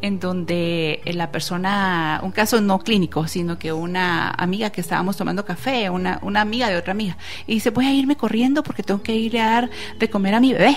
[0.00, 5.44] en donde la persona, un caso no clínico, sino que una amiga que estábamos tomando
[5.44, 9.02] café, una, una amiga de otra amiga, y dice, voy a irme corriendo porque tengo
[9.02, 10.76] que ir a dar de comer a mi bebé.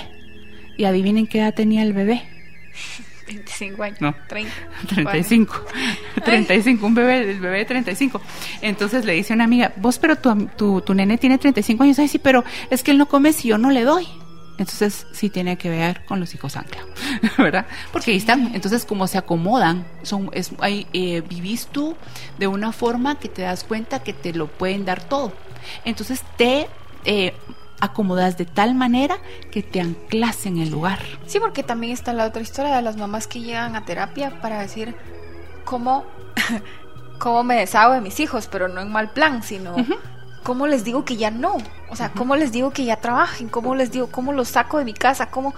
[0.77, 2.23] Y adivinen qué edad tenía el bebé.
[3.27, 4.01] 25 años.
[4.01, 4.15] No.
[4.27, 4.53] 30.
[4.88, 5.65] 35.
[6.23, 8.21] 35, un bebé, el bebé de 35.
[8.61, 11.99] Entonces le dice a una amiga, vos, pero tu, tu, tu nene tiene 35 años.
[11.99, 14.07] Ay, sí, pero es que él no come si yo no le doy.
[14.57, 16.81] Entonces sí tiene que ver con los hijos ancla,
[17.38, 17.65] ¿verdad?
[17.91, 21.97] Porque ahí están, entonces como se acomodan, son, es, hay, eh, vivís tú
[22.39, 25.33] de una forma que te das cuenta que te lo pueden dar todo.
[25.83, 26.67] Entonces te
[27.03, 27.33] eh,
[27.79, 29.17] acomodas de tal manera
[29.51, 30.99] que te anclas en el lugar.
[31.25, 34.59] Sí, porque también está la otra historia de las mamás que llegan a terapia para
[34.59, 34.95] decir
[35.63, 36.05] cómo,
[37.19, 39.75] cómo me deshago de mis hijos, pero no en mal plan, sino...
[40.45, 41.57] ¿cómo les digo que ya no?
[41.89, 43.49] O sea, ¿cómo les digo que ya trabajen?
[43.49, 45.31] ¿Cómo les digo, cómo los saco de mi casa?
[45.31, 45.55] ¿Cómo?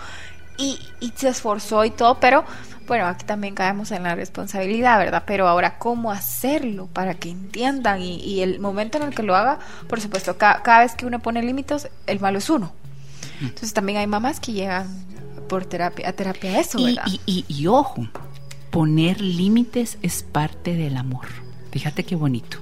[0.58, 2.44] Y, y se esforzó y todo, pero
[2.88, 5.24] bueno, aquí también caemos en la responsabilidad, ¿verdad?
[5.28, 8.02] Pero ahora, ¿cómo hacerlo para que entiendan?
[8.02, 11.44] Y, el momento en el que lo haga, por supuesto, cada, vez que uno pone
[11.44, 12.72] límites, el malo es uno.
[13.42, 14.88] Entonces también hay mamás que llegan
[15.48, 17.04] por terapia, a terapia a eso, ¿verdad?
[17.06, 18.08] Y, y, y ojo,
[18.72, 21.28] poner límites es parte del amor.
[21.72, 22.58] Fíjate qué bonito.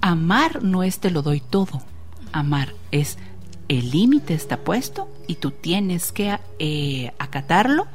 [0.00, 1.82] Amar no es te lo doy todo.
[2.32, 3.16] Amar es
[3.78, 7.86] el límite está puesto y tú tienes que eh, acatarlo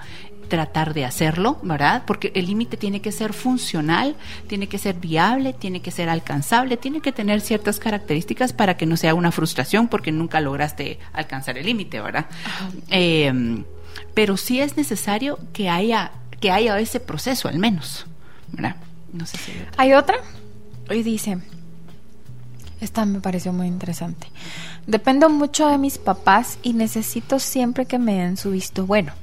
[0.48, 2.04] tratar de hacerlo, ¿verdad?
[2.08, 4.16] Porque el límite tiene que ser funcional,
[4.48, 8.86] tiene que ser viable, tiene que ser alcanzable, tiene que tener ciertas características para que
[8.86, 12.28] no sea una frustración porque nunca lograste alcanzar el límite, ¿verdad?
[12.90, 13.64] Eh,
[14.14, 18.08] pero sí es necesario que haya, que haya ese proceso al menos,
[18.52, 18.78] ¿verdad?
[19.14, 20.18] No sé si hay otra.
[20.90, 21.40] Hoy dice,
[22.82, 24.28] esta me pareció muy interesante.
[24.86, 29.14] Dependo mucho de mis papás y necesito siempre que me den su visto bueno.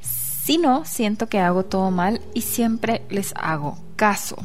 [0.00, 4.36] Si no, siento que hago todo mal y siempre les hago caso.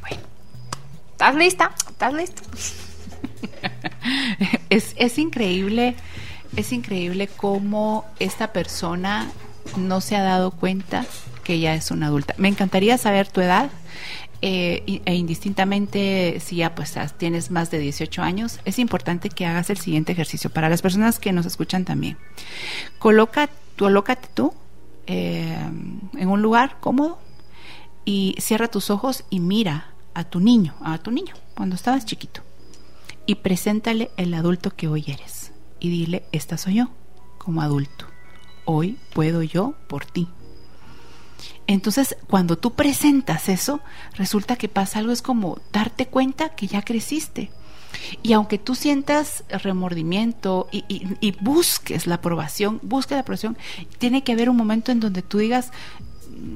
[0.00, 0.22] Bueno,
[1.12, 1.72] ¿estás lista?
[1.88, 2.42] ¿Estás listo?
[4.70, 5.94] es, es increíble,
[6.56, 9.30] es increíble cómo esta persona
[9.76, 11.06] no se ha dado cuenta
[11.44, 12.34] que ya es una adulta.
[12.38, 13.70] Me encantaría saber tu edad
[14.48, 19.70] eh, e indistintamente si ya pues tienes más de 18 años, es importante que hagas
[19.70, 22.16] el siguiente ejercicio para las personas que nos escuchan también.
[23.00, 24.54] Coloca, colócate tú
[25.08, 25.58] eh,
[26.16, 27.18] en un lugar cómodo
[28.04, 32.42] y cierra tus ojos y mira a tu niño, a tu niño, cuando estabas chiquito.
[33.28, 35.50] y preséntale el adulto que hoy eres.
[35.80, 36.90] Y dile, esta soy yo,
[37.38, 38.06] como adulto.
[38.64, 40.28] Hoy puedo yo por ti.
[41.66, 43.80] Entonces, cuando tú presentas eso,
[44.14, 47.50] resulta que pasa algo, es como darte cuenta que ya creciste.
[48.22, 53.56] Y aunque tú sientas remordimiento y, y, busques la aprobación, busques la aprobación,
[53.98, 55.72] tiene que haber un momento en donde tú digas,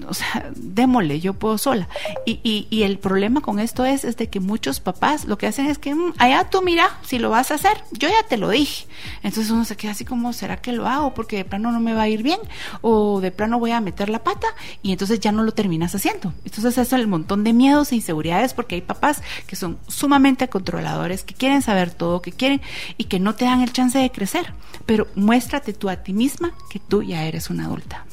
[0.08, 1.88] o sea, démosle, yo puedo sola.
[2.26, 5.46] Y, y, y, el problema con esto es, es de que muchos papás lo que
[5.46, 8.36] hacen es que, mm, allá tú mira, si lo vas a hacer, yo ya te
[8.36, 8.86] lo dije.
[9.22, 11.14] Entonces uno se queda así como, ¿será que lo hago?
[11.14, 12.40] Porque de plano no me va a ir bien,
[12.80, 14.48] o de plano voy a meter la pata,
[14.82, 16.32] y entonces ya no lo terminas haciendo.
[16.44, 20.48] Entonces eso es el montón de miedos e inseguridades, porque hay papás que son sumamente
[20.48, 22.60] controladores, que quieren saber todo, que quieren,
[22.96, 24.52] y que no te dan el chance de crecer.
[24.86, 28.04] Pero muéstrate tú a ti misma que tú ya eres una adulta.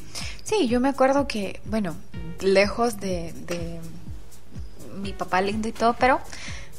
[0.48, 1.94] Sí, yo me acuerdo que, bueno,
[2.40, 3.34] lejos de,
[5.02, 6.22] mi papá lindo y todo, pero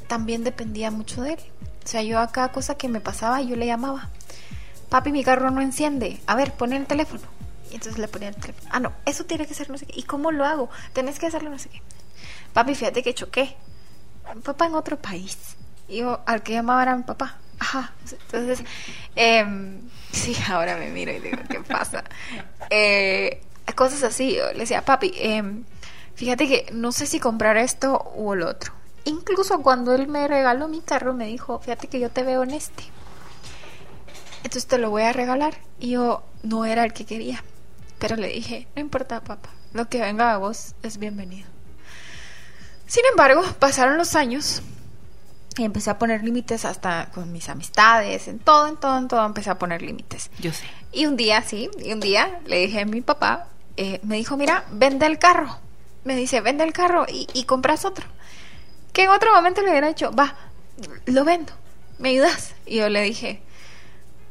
[0.06, 1.38] también dependía mucho de él.
[1.84, 4.08] O sea, yo a cada cosa que me pasaba, yo le llamaba.
[4.88, 6.18] Papi, mi carro no enciende.
[6.26, 7.20] A ver, pon el teléfono.
[7.70, 8.70] Y entonces le ponía el teléfono.
[8.72, 10.00] Ah, no, eso tiene que ser no sé qué.
[10.00, 10.70] ¿Y cómo lo hago?
[10.94, 11.82] Tenés que hacerlo no sé qué.
[12.54, 13.54] Papi, fíjate que choqué.
[14.44, 15.36] Papá en otro país.
[15.88, 17.36] Y yo, al que llamaba era mi papá.
[17.58, 17.92] Ajá.
[18.10, 18.62] Entonces,
[19.14, 19.44] eh,
[20.10, 22.02] sí, ahora me miro y digo, ¿qué pasa?
[22.70, 23.42] Eh,
[23.74, 24.34] cosas así.
[24.34, 25.64] Yo le decía, papi, em,
[26.14, 28.72] fíjate que no sé si comprar esto o el otro.
[29.04, 32.50] Incluso cuando él me regaló mi carro, me dijo, fíjate que yo te veo en
[32.50, 32.84] este.
[34.38, 35.54] Entonces te lo voy a regalar.
[35.78, 37.42] Y yo no era el que quería.
[37.98, 39.50] Pero le dije, no importa, papá.
[39.72, 41.48] Lo que venga a vos es bienvenido.
[42.86, 44.62] Sin embargo, pasaron los años
[45.58, 49.26] y empecé a poner límites hasta con mis amistades, en todo, en todo, en todo
[49.26, 50.30] empecé a poner límites.
[50.38, 50.66] Yo sé.
[50.92, 53.48] Y un día, sí, y un día le dije a mi papá,
[53.80, 55.56] eh, me dijo, mira, vende el carro.
[56.02, 58.06] Me dice, vende el carro y, compras otro.
[58.92, 60.34] Que en otro momento le hubiera dicho, va,
[61.06, 61.52] lo vendo,
[62.00, 62.56] ¿me ayudas?
[62.66, 63.40] Y yo le dije,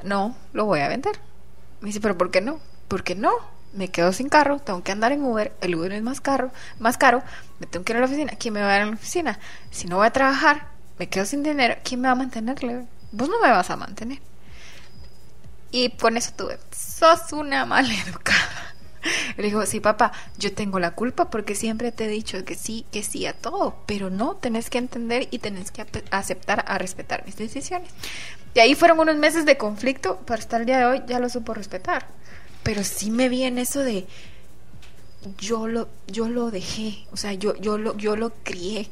[0.04, 1.18] no, lo voy a vender.
[1.80, 2.60] Me dice, pero ¿por qué no?
[2.90, 3.32] Porque no,
[3.72, 6.98] me quedo sin carro, tengo que andar en Uber, el Uber es más caro, más
[6.98, 7.24] caro,
[7.60, 9.40] me tengo que ir a la oficina, ¿quién me va a dar a la oficina?
[9.72, 10.68] Si no voy a trabajar,
[11.00, 12.86] me quedo sin dinero, ¿quién me va a mantenerle?
[13.14, 14.20] Vos no me vas a mantener.
[15.72, 18.67] Y con eso tuve, sos una mala educada.
[19.38, 22.86] Le digo, sí, papá, yo tengo la culpa porque siempre te he dicho que sí,
[22.92, 27.26] que sí a todo, pero no, tenés que entender y tenés que aceptar a respetar
[27.26, 27.90] mis decisiones.
[28.54, 31.30] Y ahí fueron unos meses de conflicto, pero hasta el día de hoy ya lo
[31.30, 32.08] supo respetar.
[32.64, 34.08] Pero sí me vi en eso de
[35.38, 38.90] yo lo, yo lo dejé, o sea, yo, yo lo, yo lo crié.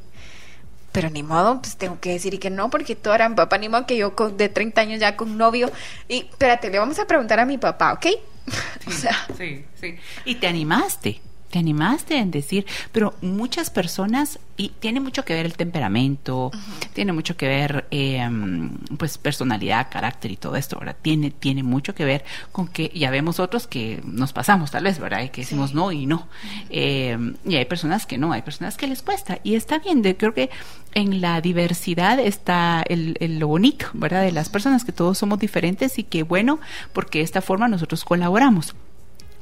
[0.92, 3.68] Pero ni modo, pues tengo que decir que no, porque todo era mi papá, ni
[3.68, 5.70] modo que yo con, de 30 años ya con novio.
[6.08, 8.06] Y espérate, le vamos a preguntar a mi papá, ¿ok?
[8.88, 9.28] o sea.
[9.38, 9.98] Sí, sí.
[10.26, 11.22] Y te animaste
[11.56, 16.52] te animaste en decir, pero muchas personas, y tiene mucho que ver el temperamento,
[16.92, 20.98] tiene mucho que ver, em, pues, personalidad, carácter y todo esto, ¿verdad?
[21.02, 25.00] Tiene, tiene mucho que ver con que ya vemos otros que nos pasamos, tal vez,
[25.00, 25.24] ¿verdad?
[25.24, 26.28] Y que decimos no y no.
[26.70, 29.40] Em, y hay personas que no, hay personas que les cuesta.
[29.42, 30.50] Y está bien, de, creo que
[30.94, 34.24] en la diversidad está el, el, lo bonito, ¿verdad?
[34.24, 36.60] De las personas, que todos somos diferentes y que, bueno,
[36.92, 38.76] porque de esta forma nosotros colaboramos.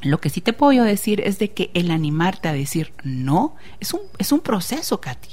[0.04, 3.94] Lo que sí te puedo decir es de que el animarte a decir no es
[3.94, 5.30] un, es un proceso, Katy.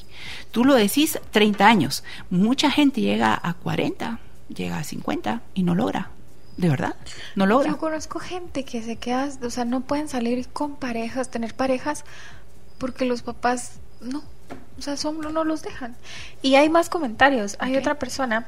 [0.53, 2.05] Tú lo decís 30 años.
[2.31, 6.11] Mucha gente llega a 40, llega a 50 y no logra.
[6.57, 6.95] ¿De verdad?
[7.37, 7.71] No logra.
[7.71, 12.05] Yo conozco gente que se queda, o sea, no pueden salir con parejas, tener parejas,
[12.79, 14.23] porque los papás no,
[14.79, 15.97] o sea, son, no los dejan.
[16.43, 17.57] Y hay más comentarios.
[17.61, 18.47] Hay otra persona,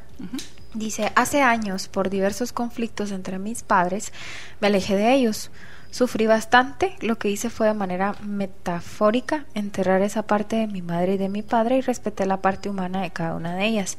[0.74, 4.12] dice, hace años, por diversos conflictos entre mis padres,
[4.60, 5.50] me alejé de ellos
[5.92, 11.14] Sufrí bastante, lo que hice fue de manera metafórica enterrar esa parte de mi madre
[11.14, 13.98] y de mi padre y respeté la parte humana de cada una de ellas.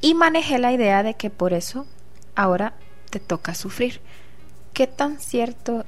[0.00, 1.86] Y manejé la idea de que por eso
[2.34, 2.74] ahora
[3.10, 4.00] te toca sufrir.
[4.72, 5.86] ¿Qué tan cierto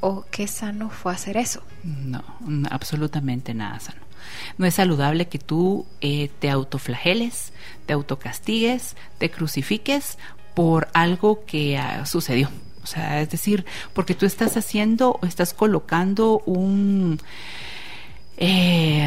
[0.00, 1.62] o qué sano fue hacer eso?
[1.82, 2.22] No,
[2.70, 4.02] absolutamente nada sano.
[4.58, 7.54] No es saludable que tú eh, te autoflageles,
[7.86, 10.18] te autocastigues, te crucifiques
[10.54, 12.50] por algo que ah, sucedió.
[12.84, 13.64] O sea, es decir,
[13.94, 17.18] porque tú estás haciendo o estás colocando un...
[18.36, 19.06] Eh,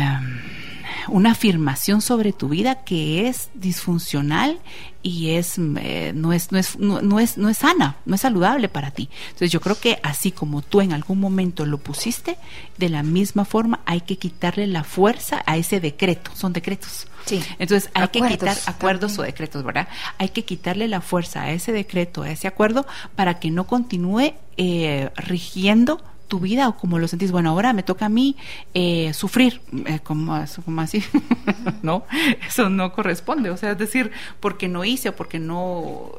[1.09, 4.59] una afirmación sobre tu vida que es disfuncional
[5.03, 8.67] y es, eh, no, es, no, es, no, es, no es sana, no es saludable
[8.67, 9.09] para ti.
[9.27, 12.37] Entonces yo creo que así como tú en algún momento lo pusiste,
[12.77, 17.07] de la misma forma hay que quitarle la fuerza a ese decreto, son decretos.
[17.27, 17.43] Sí.
[17.59, 19.87] Entonces hay que quitar acuerdos o decretos, ¿verdad?
[20.17, 24.33] Hay que quitarle la fuerza a ese decreto, a ese acuerdo, para que no continúe
[24.57, 27.31] eh, rigiendo tu vida o como lo sentís.
[27.31, 28.35] Bueno, ahora me toca a mí
[28.73, 31.03] eh, sufrir, eh, como, como así,
[31.81, 32.05] no,
[32.47, 33.49] eso no corresponde.
[33.49, 36.11] O sea, es decir, porque no hice o porque no,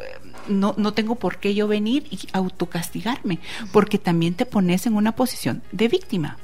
[0.49, 3.39] no, no tengo por qué yo venir y autocastigarme,
[3.73, 6.39] porque también te pones en una posición de víctima.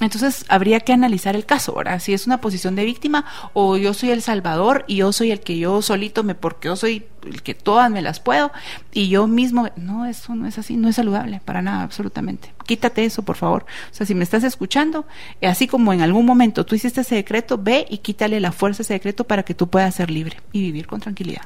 [0.00, 3.94] Entonces habría que analizar el caso, ahora Si es una posición de víctima o yo
[3.94, 7.42] soy el salvador y yo soy el que yo solito me, porque yo soy el
[7.42, 8.50] que todas me las puedo
[8.92, 12.52] y yo mismo, no, eso no es así, no es saludable para nada, absolutamente.
[12.66, 13.66] Quítate eso, por favor.
[13.90, 15.06] O sea, si me estás escuchando,
[15.40, 18.82] eh, así como en algún momento tú hiciste ese decreto, ve y quítale la fuerza
[18.82, 21.42] a ese decreto para que tú puedas ser libre y vivir con tranquilidad.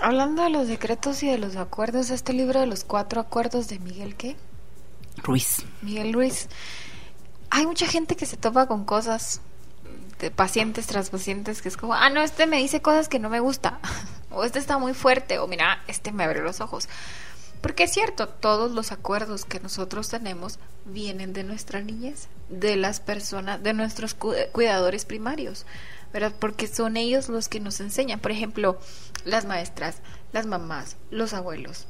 [0.00, 3.78] Hablando de los decretos y de los acuerdos, este libro de los cuatro acuerdos de
[3.80, 4.36] Miguel, ¿qué?
[5.22, 5.64] Ruiz.
[5.82, 6.48] Miguel Ruiz
[7.50, 9.40] hay mucha gente que se topa con cosas
[10.18, 13.30] de pacientes tras pacientes que es como, ah, no, este me dice cosas que no
[13.30, 13.78] me gusta,
[14.30, 16.88] o este está muy fuerte, o mira, este me abre los ojos.
[17.60, 23.00] Porque es cierto, todos los acuerdos que nosotros tenemos vienen de nuestra niñez, de las
[23.00, 25.66] personas, de nuestros cuidadores primarios,
[26.12, 26.32] ¿verdad?
[26.38, 28.20] Porque son ellos los que nos enseñan.
[28.20, 28.78] Por ejemplo,
[29.24, 29.96] las maestras,
[30.32, 31.86] las mamás, los abuelos,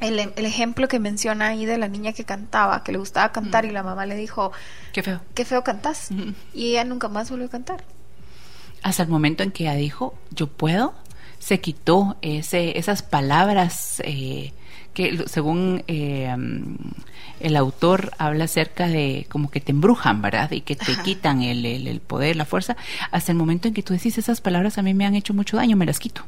[0.00, 3.64] el, el, ejemplo que menciona ahí de la niña que cantaba, que le gustaba cantar
[3.64, 4.52] y la mamá le dijo,
[4.92, 6.08] qué feo, qué feo cantas.
[6.54, 7.84] Y ella nunca más volvió a cantar.
[8.82, 10.94] Hasta el momento en que ella dijo, yo puedo,
[11.38, 14.52] se quitó ese, esas palabras eh,
[14.94, 16.34] que según eh,
[17.40, 20.50] el autor habla acerca de como que te embrujan, ¿verdad?
[20.50, 22.76] Y que te quitan el, el, el poder, la fuerza.
[23.10, 25.56] Hasta el momento en que tú decís esas palabras a mí me han hecho mucho
[25.56, 26.24] daño, me las quito.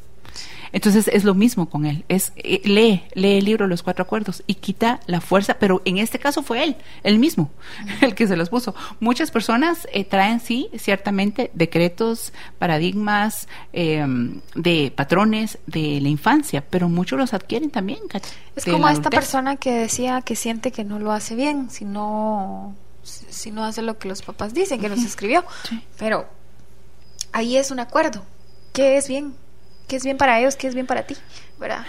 [0.72, 4.42] Entonces es lo mismo con él, es eh, lee, lee el libro Los Cuatro Acuerdos
[4.46, 7.50] y quita la fuerza, pero en este caso fue él, él mismo,
[8.00, 8.74] el que se los puso.
[8.98, 16.88] Muchas personas eh, traen sí, ciertamente, decretos, paradigmas, em, de patrones de la infancia, pero
[16.88, 18.00] muchos los adquieren también.
[18.56, 22.74] Es como esta persona que decía que siente que no lo hace bien, si no,
[23.02, 25.44] si no hace lo que los papás dicen, que nos escribió.
[25.98, 26.26] Pero
[27.32, 28.22] ahí es un acuerdo.
[28.72, 29.34] ¿Qué es bien?
[29.86, 31.16] Qué es bien para ellos, qué es bien para ti,
[31.58, 31.84] ¿verdad?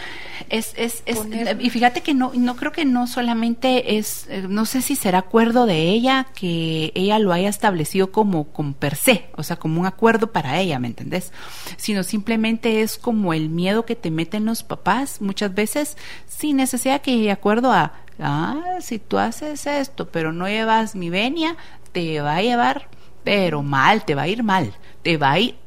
[0.50, 1.20] Es, es, es
[1.60, 5.20] y fíjate que no, no creo que no solamente es, eh, no sé si será
[5.20, 9.80] acuerdo de ella que ella lo haya establecido como con per se, o sea, como
[9.80, 11.32] un acuerdo para ella, ¿me entendés?
[11.78, 17.02] Sino simplemente es como el miedo que te meten los papás muchas veces sin necesidad
[17.02, 21.56] que de acuerdo a, ah, si tú haces esto, pero no llevas mi venia,
[21.94, 22.90] te va a llevar,
[23.24, 24.74] pero mal, te va a ir mal,
[25.04, 25.63] te va a ir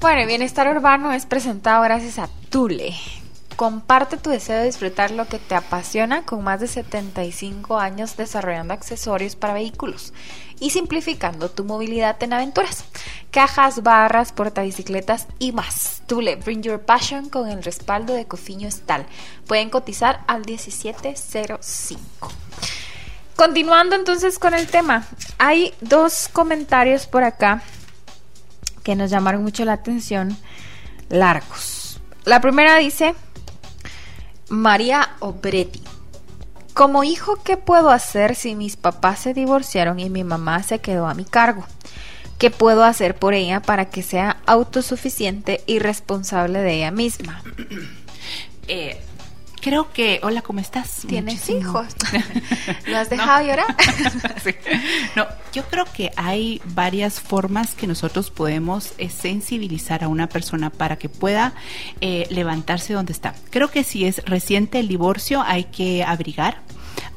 [0.00, 2.94] Bueno, Bienestar Urbano es presentado gracias a Tule.
[3.56, 8.74] Comparte tu deseo de disfrutar lo que te apasiona con más de 75 años desarrollando
[8.74, 10.12] accesorios para vehículos
[10.60, 12.84] y simplificando tu movilidad en aventuras.
[13.32, 16.02] Cajas, barras, portabicicletas y más.
[16.06, 19.04] Tule, bring your passion con el respaldo de Cofiño Estal.
[19.48, 22.28] Pueden cotizar al 1705.
[23.34, 27.64] Continuando entonces con el tema, hay dos comentarios por acá
[28.88, 30.34] que nos llamaron mucho la atención,
[31.10, 32.00] largos.
[32.24, 33.14] La primera dice,
[34.48, 35.82] María Obretti.
[36.72, 41.06] Como hijo, ¿qué puedo hacer si mis papás se divorciaron y mi mamá se quedó
[41.06, 41.66] a mi cargo?
[42.38, 47.42] ¿Qué puedo hacer por ella para que sea autosuficiente y responsable de ella misma?
[48.70, 49.00] Eh,
[49.68, 51.02] creo que, hola, ¿cómo estás?
[51.06, 51.88] ¿Tienes hijos?
[52.86, 53.76] ¿Lo has dejado llorar?
[55.14, 60.70] No, yo creo que hay varias formas que nosotros podemos eh, sensibilizar a una persona
[60.70, 61.52] para que pueda
[62.00, 63.34] eh, levantarse donde está.
[63.50, 66.58] Creo que si es reciente el divorcio hay que abrigar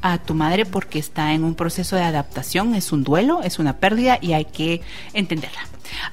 [0.00, 3.78] a tu madre porque está en un proceso de adaptación, es un duelo, es una
[3.78, 4.80] pérdida y hay que
[5.12, 5.60] entenderla.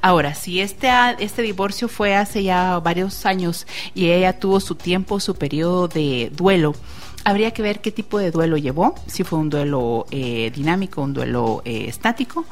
[0.02, 0.90] Ahora, si este,
[1.20, 6.32] este divorcio fue hace ya varios años y ella tuvo su tiempo, su periodo de
[6.36, 6.76] duelo,
[7.24, 11.14] habría que ver qué tipo de duelo llevó, si fue un duelo eh, dinámico, un
[11.14, 12.46] duelo eh, estático.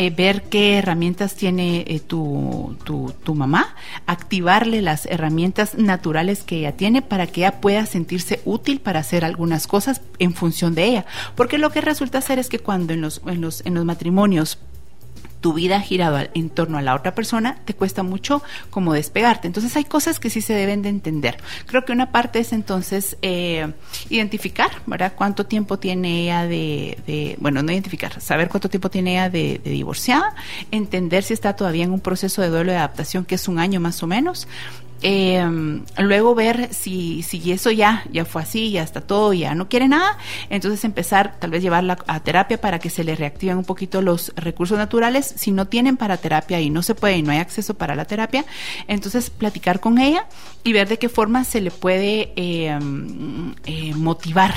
[0.00, 3.74] Eh, ver qué herramientas tiene tu, tu, tu, mamá,
[4.06, 9.24] activarle las herramientas naturales que ella tiene para que ella pueda sentirse útil para hacer
[9.24, 11.06] algunas cosas en función de ella.
[11.34, 14.58] Porque lo que resulta ser es que cuando en los, en los, en los matrimonios
[15.40, 19.46] tu vida girado en torno a la otra persona, te cuesta mucho como despegarte.
[19.46, 21.38] Entonces hay cosas que sí se deben de entender.
[21.66, 23.72] Creo que una parte es entonces eh,
[24.10, 24.70] identificar.
[25.16, 30.34] Cuánto tiempo tiene ella de, bueno, no identificar, saber cuánto tiempo tiene ella de, divorciada,
[30.70, 33.80] entender si está todavía en un proceso de duelo de adaptación que es un año
[33.80, 34.48] más o menos
[35.02, 35.46] eh,
[35.98, 39.88] luego ver si, si eso ya, ya fue así, ya está todo, ya no quiere
[39.88, 40.18] nada,
[40.50, 44.32] entonces empezar tal vez llevarla a terapia para que se le reactiven un poquito los
[44.36, 45.34] recursos naturales.
[45.36, 48.04] Si no tienen para terapia y no se puede y no hay acceso para la
[48.04, 48.44] terapia,
[48.86, 50.26] entonces platicar con ella
[50.68, 52.78] y ver de qué forma se le puede eh,
[53.64, 54.54] eh, motivar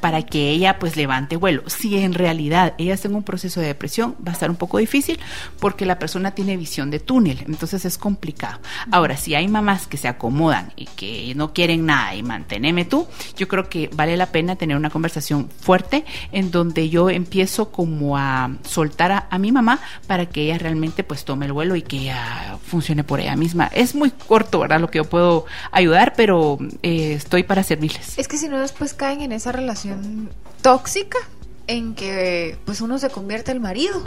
[0.00, 1.62] para que ella pues levante vuelo.
[1.66, 4.78] Si en realidad ella está en un proceso de depresión, va a estar un poco
[4.78, 5.18] difícil
[5.58, 8.60] porque la persona tiene visión de túnel, entonces es complicado.
[8.90, 13.06] Ahora, si hay mamás que se acomodan y que no quieren nada y manteneme tú,
[13.36, 18.16] yo creo que vale la pena tener una conversación fuerte en donde yo empiezo como
[18.16, 21.96] a soltar a, mi mamá para que ella realmente pues tome el vuelo y que
[21.96, 23.70] ella funcione por ella misma.
[23.72, 24.80] Es muy corto, ¿verdad?
[24.80, 25.29] Lo que yo puedo
[25.70, 28.18] ayudar, pero eh, estoy para servirles.
[28.18, 30.30] Es que si no después caen en esa relación
[30.62, 31.18] tóxica
[31.66, 34.02] en que pues uno se convierte el marido.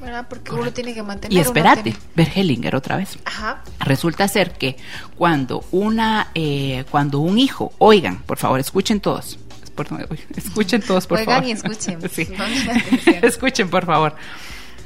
[0.00, 0.26] ¿verdad?
[0.28, 1.36] Porque uno tiene que mantener.
[1.36, 3.18] Y espérate, ver Hellinger otra vez.
[3.26, 3.62] Ajá.
[3.80, 4.76] Resulta ser que
[5.16, 9.38] cuando una, eh, cuando un hijo, oigan, por favor, escuchen todos.
[10.36, 11.42] Escuchen todos, por favor.
[11.42, 11.98] Oigan y escuchen.
[13.22, 14.14] escuchen, por favor.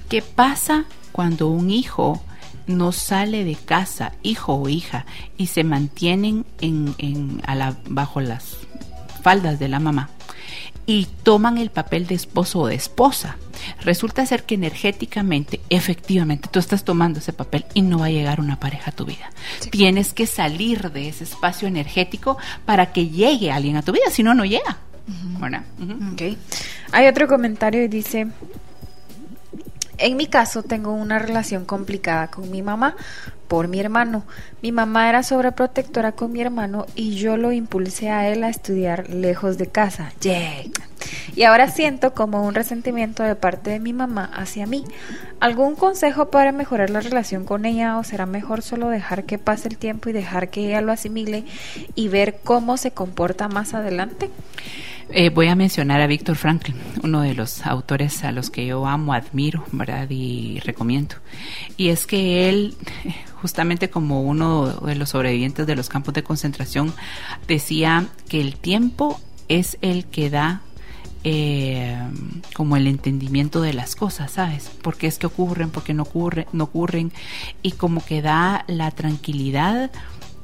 [0.08, 2.22] ¿Qué pasa cuando un hijo
[2.66, 5.06] no sale de casa, hijo o hija,
[5.36, 8.56] y se mantienen en, en a la, bajo las
[9.22, 10.10] faldas de la mamá
[10.86, 13.36] y toman el papel de esposo o de esposa.
[13.80, 18.40] Resulta ser que energéticamente, efectivamente, tú estás tomando ese papel y no va a llegar
[18.40, 19.30] una pareja a tu vida.
[19.70, 22.36] Tienes que salir de ese espacio energético
[22.66, 24.78] para que llegue alguien a tu vida, si no, no llega.
[26.92, 28.26] Hay otro comentario y dice,
[29.99, 32.97] en mi caso tengo una relación complicada con mi mamá
[33.49, 34.24] por mi hermano.
[34.62, 39.09] Mi mamá era sobreprotectora con mi hermano y yo lo impulsé a él a estudiar
[39.11, 40.12] lejos de casa.
[41.36, 44.84] Y ahora siento como un resentimiento de parte de mi mamá hacia mí.
[45.40, 49.68] ¿Algún consejo para mejorar la relación con ella o será mejor solo dejar que pase
[49.68, 51.45] el tiempo y dejar que ella lo asimile
[51.95, 54.30] y ver cómo se comporta más adelante?
[55.11, 58.86] Eh, voy a mencionar a Víctor Franklin, uno de los autores a los que yo
[58.86, 60.09] amo, admiro, ¿verdad?
[60.11, 61.16] Y recomiendo.
[61.76, 62.74] Y es que él,
[63.40, 66.92] justamente como uno de los sobrevivientes de los campos de concentración,
[67.46, 70.62] decía que el tiempo es el que da
[71.26, 71.96] eh,
[72.55, 74.68] como el entendimiento de las cosas, ¿sabes?
[74.68, 75.70] ¿Por qué es que ocurren?
[75.70, 77.12] ¿Por qué no, ocurre, no ocurren?
[77.62, 79.90] Y como que da la tranquilidad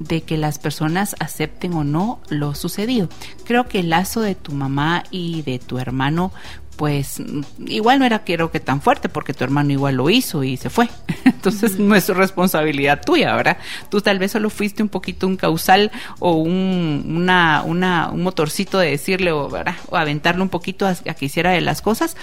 [0.01, 3.09] de que las personas acepten o no lo sucedido.
[3.45, 6.33] Creo que el lazo de tu mamá y de tu hermano
[6.81, 7.23] pues
[7.67, 10.71] igual no era quiero que tan fuerte porque tu hermano igual lo hizo y se
[10.71, 10.89] fue.
[11.27, 13.59] Entonces no es responsabilidad tuya, ¿verdad?
[13.91, 18.79] Tú tal vez solo fuiste un poquito un causal o un, una, una, un motorcito
[18.79, 19.75] de decirle o, ¿verdad?
[19.91, 22.17] o aventarle un poquito a, que hiciera de las cosas.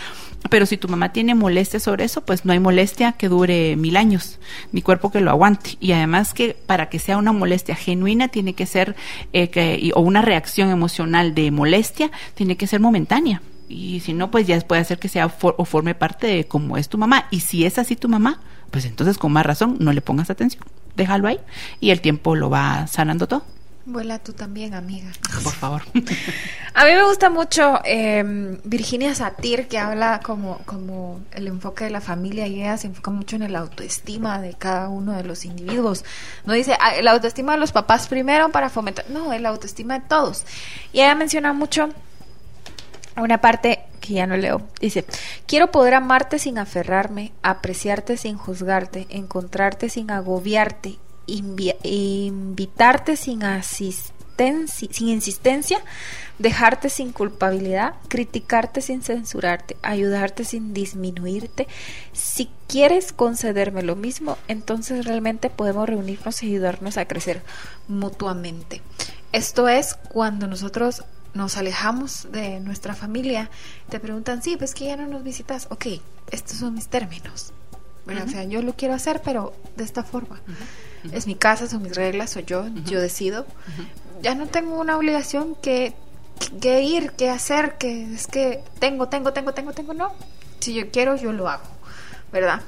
[0.49, 3.95] Pero si tu mamá tiene molestia sobre eso, pues no hay molestia que dure mil
[3.95, 4.39] años,
[4.71, 5.77] ni cuerpo que lo aguante.
[5.79, 8.95] Y además que para que sea una molestia genuina tiene que ser,
[9.33, 14.31] eh, que, o una reacción emocional de molestia, tiene que ser momentánea y si no,
[14.31, 17.27] pues ya puede ser que sea o forme parte de cómo es tu mamá.
[17.31, 18.39] Y si es así tu mamá,
[18.71, 20.63] pues entonces con más razón no le pongas atención.
[20.95, 21.39] Déjalo ahí
[21.79, 23.43] y el tiempo lo va sanando todo.
[23.89, 25.07] Vuela tú también, amiga.
[25.43, 25.81] Por favor.
[26.73, 31.91] A mí me gusta mucho eh, Virginia Satir, que habla como, como el enfoque de
[31.91, 35.45] la familia y ella se enfoca mucho en el autoestima de cada uno de los
[35.45, 36.03] individuos.
[36.45, 40.05] No dice ah, el autoestima de los papás primero para fomentar, no, el autoestima de
[40.05, 40.45] todos.
[40.91, 41.87] Y ella menciona mucho
[43.21, 44.61] una parte que ya no leo.
[44.79, 45.05] Dice,
[45.45, 53.43] quiero poder amarte sin aferrarme, apreciarte sin juzgarte, encontrarte sin agobiarte, invitarte sin
[54.37, 55.79] sin insistencia,
[56.37, 61.67] dejarte sin culpabilidad, criticarte sin censurarte, ayudarte sin disminuirte.
[62.13, 67.41] Si quieres concederme lo mismo, entonces realmente podemos reunirnos y ayudarnos a crecer
[67.87, 68.81] mutuamente.
[69.31, 71.03] Esto es cuando nosotros
[71.33, 73.49] nos alejamos de nuestra familia,
[73.89, 75.85] te preguntan, sí, pues que ya no nos visitas, ok,
[76.31, 77.53] estos son mis términos.
[78.05, 80.39] Bueno, O sea, yo lo quiero hacer, pero de esta forma.
[81.11, 83.45] Es mi casa, son mis reglas, soy yo, yo decido.
[84.21, 85.93] Ya no tengo una obligación que,
[86.61, 90.13] que ir, que hacer, que es que tengo, tengo, tengo, tengo, tengo, no.
[90.59, 91.65] Si yo quiero, yo lo hago,
[92.31, 92.61] ¿verdad?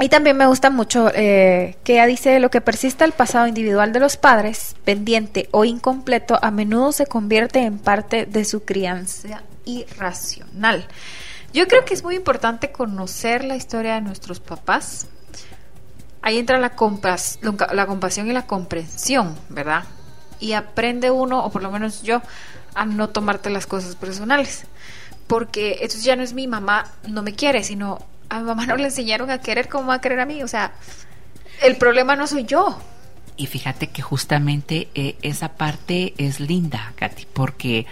[0.00, 3.92] Y también me gusta mucho eh, que ella dice lo que persista el pasado individual
[3.92, 9.42] de los padres, pendiente o incompleto, a menudo se convierte en parte de su crianza
[9.64, 10.86] irracional.
[11.52, 15.08] Yo creo que es muy importante conocer la historia de nuestros papás.
[16.22, 16.72] Ahí entra la,
[17.72, 19.84] la compasión y la comprensión, ¿verdad?
[20.38, 22.22] Y aprende uno, o por lo menos yo,
[22.74, 24.64] a no tomarte las cosas personales.
[25.26, 27.98] Porque esto ya no es mi mamá, no me quiere, sino
[28.28, 30.42] a mamá no le enseñaron a querer como a querer a mí.
[30.42, 30.72] O sea,
[31.62, 32.78] el problema no soy yo.
[33.36, 37.86] Y fíjate que justamente eh, esa parte es linda, Katy, porque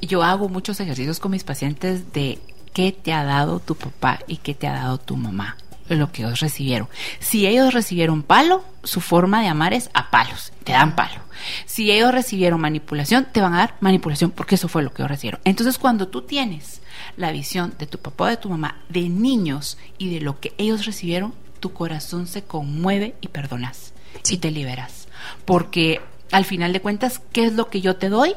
[0.00, 2.38] yo hago muchos ejercicios con mis pacientes de
[2.72, 5.56] qué te ha dado tu papá y qué te ha dado tu mamá
[5.96, 6.88] lo que ellos recibieron.
[7.18, 11.20] Si ellos recibieron palo, su forma de amar es a palos, te dan palo.
[11.66, 15.10] Si ellos recibieron manipulación, te van a dar manipulación porque eso fue lo que ellos
[15.10, 15.40] recibieron.
[15.44, 16.80] Entonces, cuando tú tienes
[17.16, 20.52] la visión de tu papá o de tu mamá, de niños y de lo que
[20.58, 23.92] ellos recibieron, tu corazón se conmueve y perdonas
[24.28, 25.08] y te liberas.
[25.44, 26.00] Porque
[26.30, 28.34] al final de cuentas, ¿qué es lo que yo te doy?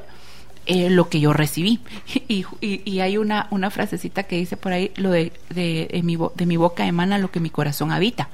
[0.68, 1.80] Eh, lo que yo recibí.
[2.28, 6.46] Y, y, hay una, una frasecita que dice por ahí, lo de, de, mi, de
[6.46, 8.30] mi boca emana lo que mi corazón habita.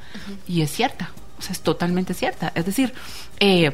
[0.48, 2.52] Y es cierta, o sea, es totalmente cierta.
[2.54, 2.94] Es decir,
[3.40, 3.72] eh,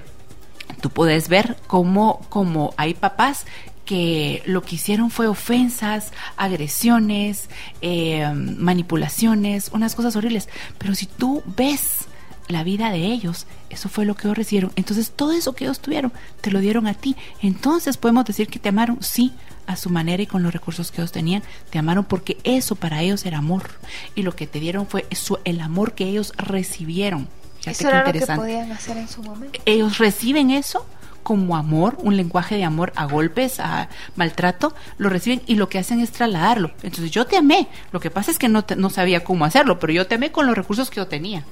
[0.82, 3.46] tú puedes ver cómo, cómo hay papás
[3.86, 7.50] que lo que hicieron fue ofensas, agresiones,
[7.82, 10.50] eh, manipulaciones, unas cosas horribles.
[10.78, 12.06] Pero si tú ves
[12.48, 14.72] la vida de ellos, eso fue lo que ellos recibieron.
[14.76, 17.16] Entonces todo eso que ellos tuvieron, te lo dieron a ti.
[17.42, 19.34] Entonces podemos decir que te amaron, sí,
[19.66, 23.02] a su manera y con los recursos que ellos tenían, te amaron porque eso para
[23.02, 23.70] ellos era amor.
[24.16, 27.28] Y lo que te dieron fue eso, el amor que ellos recibieron.
[27.66, 29.60] eso era lo que podían hacer en su momento.
[29.66, 30.86] Ellos reciben eso
[31.24, 35.80] como amor, un lenguaje de amor a golpes, a maltrato, lo reciben y lo que
[35.80, 36.72] hacen es trasladarlo.
[36.84, 39.94] Entonces yo te amé, lo que pasa es que no, no sabía cómo hacerlo, pero
[39.94, 41.44] yo te amé con los recursos que yo tenía.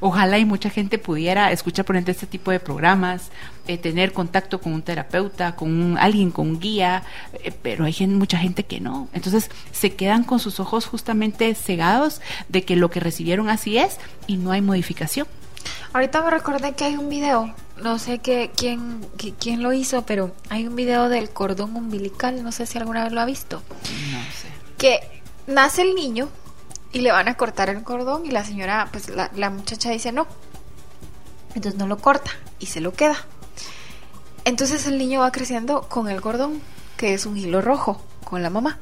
[0.00, 3.30] Ojalá y mucha gente pudiera escuchar por ejemplo este tipo de programas,
[3.66, 7.02] eh, tener contacto con un terapeuta, con alguien, con un guía,
[7.42, 9.08] eh, pero hay mucha gente que no.
[9.12, 13.98] Entonces se quedan con sus ojos justamente cegados de que lo que recibieron así es
[14.26, 15.26] y no hay modificación.
[15.92, 19.06] Ahorita me recordé que hay un video, no sé qué, quién,
[19.38, 23.12] quién lo hizo, pero hay un video del cordón umbilical, no sé si alguna vez
[23.12, 23.62] lo ha visto.
[24.12, 24.48] No sé.
[24.76, 26.28] Que nace el niño
[26.92, 30.12] y le van a cortar el cordón y la señora, pues la, la muchacha dice
[30.12, 30.26] no.
[31.54, 33.16] Entonces no lo corta y se lo queda.
[34.44, 36.60] Entonces el niño va creciendo con el cordón,
[36.96, 38.78] que es un hilo rojo, con la mamá.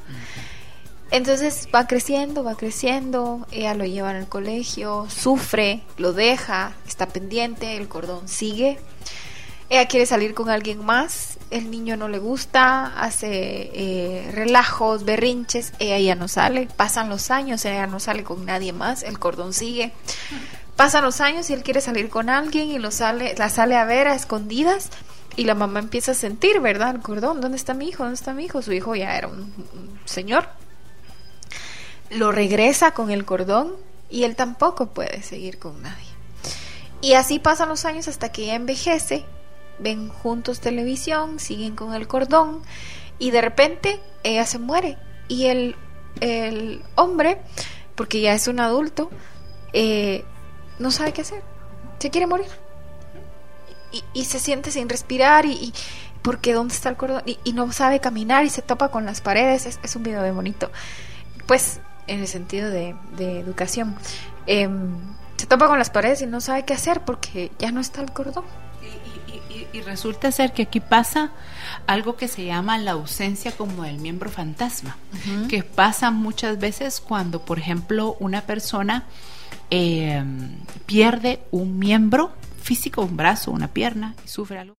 [1.09, 7.77] Entonces va creciendo, va creciendo, ella lo lleva al colegio, sufre, lo deja, está pendiente,
[7.77, 8.77] el cordón sigue.
[9.69, 13.27] Ella quiere salir con alguien más, el niño no le gusta, hace
[13.73, 18.73] eh, relajos, berrinches, ella ya no sale, pasan los años, ella no sale con nadie
[18.73, 19.93] más, el cordón sigue.
[20.75, 23.85] Pasan los años y él quiere salir con alguien y lo sale, la sale a
[23.85, 24.89] ver a escondidas
[25.35, 26.95] y la mamá empieza a sentir, ¿verdad?
[26.95, 28.03] El cordón, ¿dónde está mi hijo?
[28.03, 28.61] ¿Dónde está mi hijo?
[28.61, 29.53] Su hijo ya era un
[30.05, 30.47] señor
[32.09, 33.73] lo regresa con el cordón
[34.09, 36.07] y él tampoco puede seguir con nadie.
[37.01, 39.25] Y así pasan los años hasta que ella envejece,
[39.79, 42.63] ven juntos televisión, siguen con el cordón
[43.19, 44.97] y de repente ella se muere
[45.27, 45.75] y el,
[46.21, 47.39] el hombre,
[47.95, 49.09] porque ya es un adulto,
[49.73, 50.23] eh,
[50.79, 51.43] no sabe qué hacer,
[51.99, 52.47] se quiere morir.
[54.13, 55.73] Y, se siente sin respirar y,
[56.21, 59.65] porque dónde está el cordón y, no sabe caminar y se topa con las paredes,
[59.65, 60.69] es, es un video de bonito.
[61.47, 63.95] Pues en el sentido de, educación.
[64.45, 64.95] Em,
[65.37, 68.11] se topa con las paredes y no sabe qué hacer porque ya no está el
[68.11, 68.45] cordón.
[69.73, 71.31] Y, resulta ser que aquí pasa
[71.85, 74.97] algo que se llama la ausencia como del miembro fantasma,
[75.49, 79.05] que pasa muchas veces cuando, por ejemplo, una persona
[79.69, 82.31] em, pierde un miembro
[82.61, 84.73] físico, un brazo, una pierna, y sufre algo.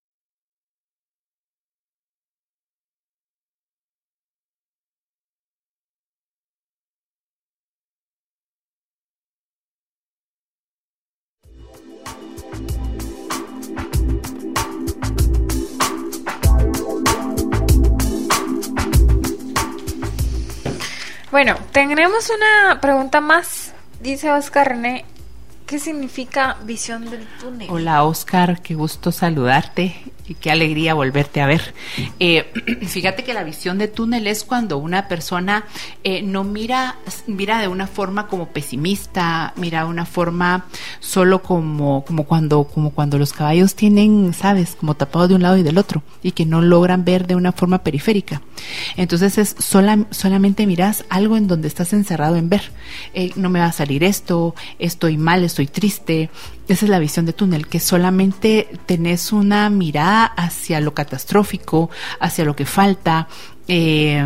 [21.30, 23.74] Bueno, tenemos una pregunta más.
[24.00, 25.04] Dice Oscar René,
[25.68, 27.68] ¿qué significa visión del túnel?
[27.70, 29.94] Hola Oscar, qué gusto saludarte
[30.28, 31.74] y qué alegría volverte a ver.
[32.20, 32.50] Eh,
[32.86, 35.64] fíjate que la visión de túnel es cuando una persona
[36.04, 36.96] eh, no mira,
[37.26, 40.66] mira de una forma como pesimista, mira de una forma
[41.00, 45.56] solo como, como cuando, como cuando los caballos tienen, sabes, como tapados de un lado
[45.56, 48.42] y del otro, y que no logran ver de una forma periférica.
[48.96, 52.70] Entonces es sola, solamente miras algo en donde estás encerrado en ver.
[53.14, 56.30] Eh, no me va a salir esto, estoy mal, estoy triste,
[56.68, 61.90] esa es la visión de túnel, que solamente tenés una mirada hacia lo catastrófico,
[62.20, 63.28] hacia lo que falta,
[63.66, 64.24] eh,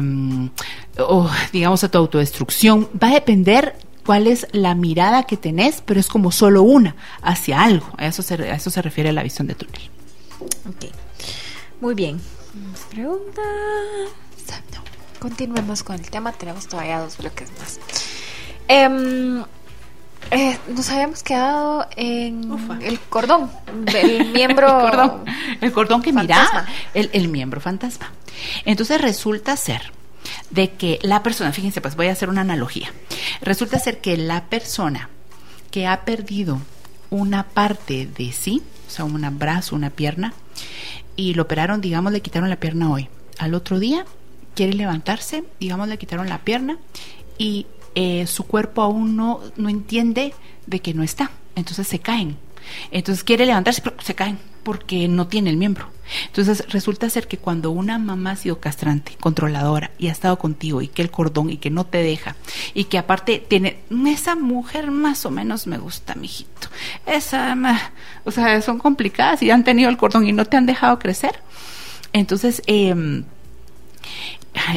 [0.98, 2.88] o digamos a tu autodestrucción.
[3.02, 7.62] Va a depender cuál es la mirada que tenés, pero es como solo una hacia
[7.62, 7.86] algo.
[7.96, 9.82] A eso se, a eso se refiere la visión de túnel.
[10.68, 10.90] Ok,
[11.80, 12.20] muy bien.
[12.90, 13.42] Pregunta.
[15.18, 17.78] Continuemos con el tema, tenemos todavía dos bloques más.
[18.66, 19.44] Eh,
[20.30, 22.50] eh, nos habíamos quedado en
[22.82, 23.50] el cordón,
[23.94, 24.66] el miembro.
[24.66, 25.24] el, cordón,
[25.60, 28.12] el cordón que mira, el, el miembro fantasma.
[28.64, 29.92] Entonces resulta ser
[30.50, 32.92] de que la persona, fíjense, pues voy a hacer una analogía.
[33.40, 35.10] Resulta ser que la persona
[35.70, 36.60] que ha perdido
[37.10, 40.34] una parte de sí, o sea, un brazo, una pierna,
[41.16, 43.08] y lo operaron, digamos, le quitaron la pierna hoy.
[43.38, 44.04] Al otro día
[44.54, 46.78] quiere levantarse, digamos, le quitaron la pierna
[47.38, 50.34] y eh, su cuerpo aún no, no entiende
[50.66, 51.30] de que no está.
[51.54, 52.36] Entonces se caen.
[52.90, 55.88] Entonces quiere levantarse, pero se caen porque no tiene el miembro.
[56.26, 60.82] Entonces resulta ser que cuando una mamá ha sido castrante, controladora y ha estado contigo
[60.82, 62.36] y que el cordón y que no te deja
[62.74, 66.68] y que aparte tiene esa mujer más o menos me gusta, mijito.
[67.06, 67.56] Esa,
[68.24, 71.40] o sea, son complicadas y han tenido el cordón y no te han dejado crecer.
[72.12, 73.24] Entonces, em,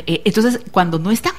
[0.07, 1.33] eh, entonces cuando no está,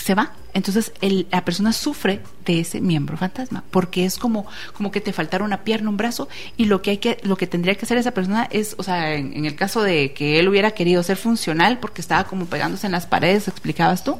[0.00, 0.32] se va.
[0.52, 0.92] Entonces
[1.30, 5.62] la persona sufre de ese miembro fantasma porque es como, como que te faltara una
[5.62, 8.48] pierna, un brazo y lo que hay que, lo que tendría que hacer esa persona
[8.50, 12.24] es, o sea, en, el caso de que él hubiera querido ser funcional porque estaba
[12.24, 14.18] como pegándose en las paredes, explicabas tú,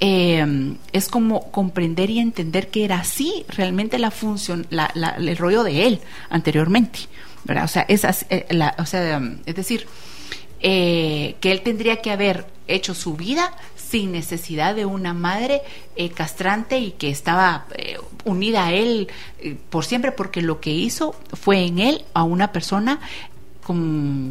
[0.00, 4.86] eh, es como comprender y entender que era así realmente la función, la,
[5.16, 7.00] el rollo de él anteriormente,
[7.44, 7.64] ¿verdad?
[7.64, 9.86] O sea, es, eh, la, o sea, es decir,
[10.60, 13.52] eh, que él tendría que haber hecho su vida
[13.92, 15.60] sin necesidad de una madre
[15.96, 20.70] eh, castrante y que estaba eh, unida a él eh, por siempre, porque lo que
[20.70, 23.00] hizo fue en él a una persona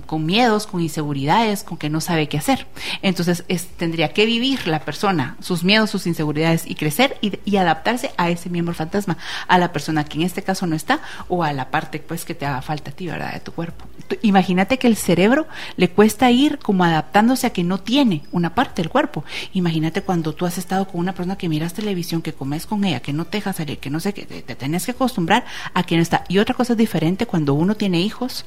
[0.06, 2.68] con, miedos, con inseguridades, con que no sabe qué hacer.
[3.02, 8.12] Entonces es, tendría que vivir la persona sus miedos, sus inseguridades y crecer y, adaptarse
[8.18, 9.18] a ese miembro fantasma,
[9.48, 12.34] a la persona que en este caso no está o a la parte pues que
[12.34, 13.34] te haga falta a ti, ¿verdad?
[13.34, 13.86] De tu cuerpo.
[14.24, 18.82] Imagínate que el cerebro le cuesta ir como adaptándose a que no tiene una parte
[18.82, 19.24] del cuerpo.
[19.54, 23.00] Imagínate cuando tú has estado con una persona que miras televisión, que comes con ella,
[23.00, 25.84] que no te deja salir, que no sé, que te, te tenés que acostumbrar a
[25.84, 26.24] que no está.
[26.30, 28.46] Y otra cosa es diferente cuando uno tiene hijos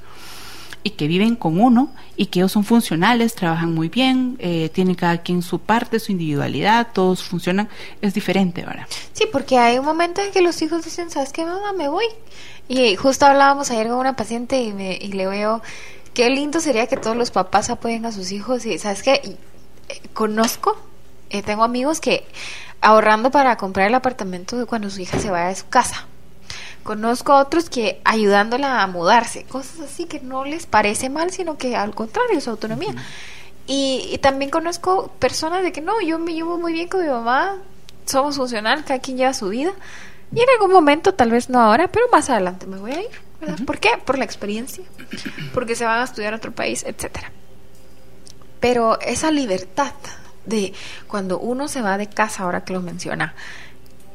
[0.83, 4.95] y que viven con uno y que ellos son funcionales, trabajan muy bien, eh, tienen
[4.95, 7.69] cada quien su parte, su individualidad, todos funcionan,
[8.03, 8.87] es diferente, ¿verdad?
[9.13, 11.73] Sí, porque hay un momento en que los hijos dicen, ¿sabes qué, mamá?
[11.73, 12.05] Me voy.
[12.69, 15.63] Y justo hablábamos ayer con una paciente y, me, y le veo,
[16.13, 19.39] qué lindo sería que todos los papás apoyen a sus hijos y, ¿sabes qué?
[19.89, 20.77] Eh, conozco,
[21.31, 22.27] eh, tengo amigos que
[22.81, 26.07] ahorrando para comprar el apartamento cuando su hija se vaya de su casa
[26.85, 31.75] Conozco otros que ayudándola a mudarse, cosas así que no les parece mal, sino que
[31.75, 32.95] al contrario, su autonomía.
[33.67, 37.57] y, también conozco personas de que no, yo me llevo muy bien con mi mamá,
[38.05, 39.73] somos funcionales, cada quien lleva su vida.
[40.35, 43.25] Y en algún momento, tal vez no ahora, pero más adelante me voy a ir.
[43.41, 43.65] ¿verdad?
[43.65, 43.91] ¿Por qué?
[44.05, 44.85] Por la experiencia,
[45.53, 47.33] porque se van a estudiar a otro país, etcétera.
[48.61, 49.93] Pero esa libertad
[50.47, 50.73] de
[51.07, 53.35] cuando uno se va de casa, ahora que lo menciona,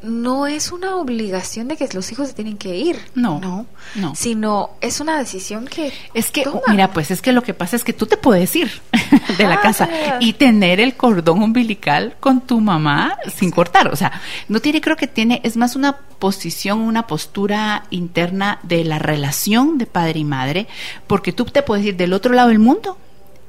[0.04, 2.98] no es una obligación de que los hijos se tienen que ir.
[3.16, 4.16] No, no, no.
[4.16, 5.92] Sino es una decisión que.
[6.14, 8.72] Es que, mira, pues es que lo que pasa es que tú te puedes ir
[9.38, 9.90] de la casa
[10.20, 13.90] y tener el cordón umbilical con tu mamá sin cortar.
[13.90, 18.84] O sea, no tiene, creo que tiene, es más una posición, una postura interna de
[18.84, 20.68] la relación de padre y madre,
[21.08, 22.98] porque tú te puedes ir del otro lado del mundo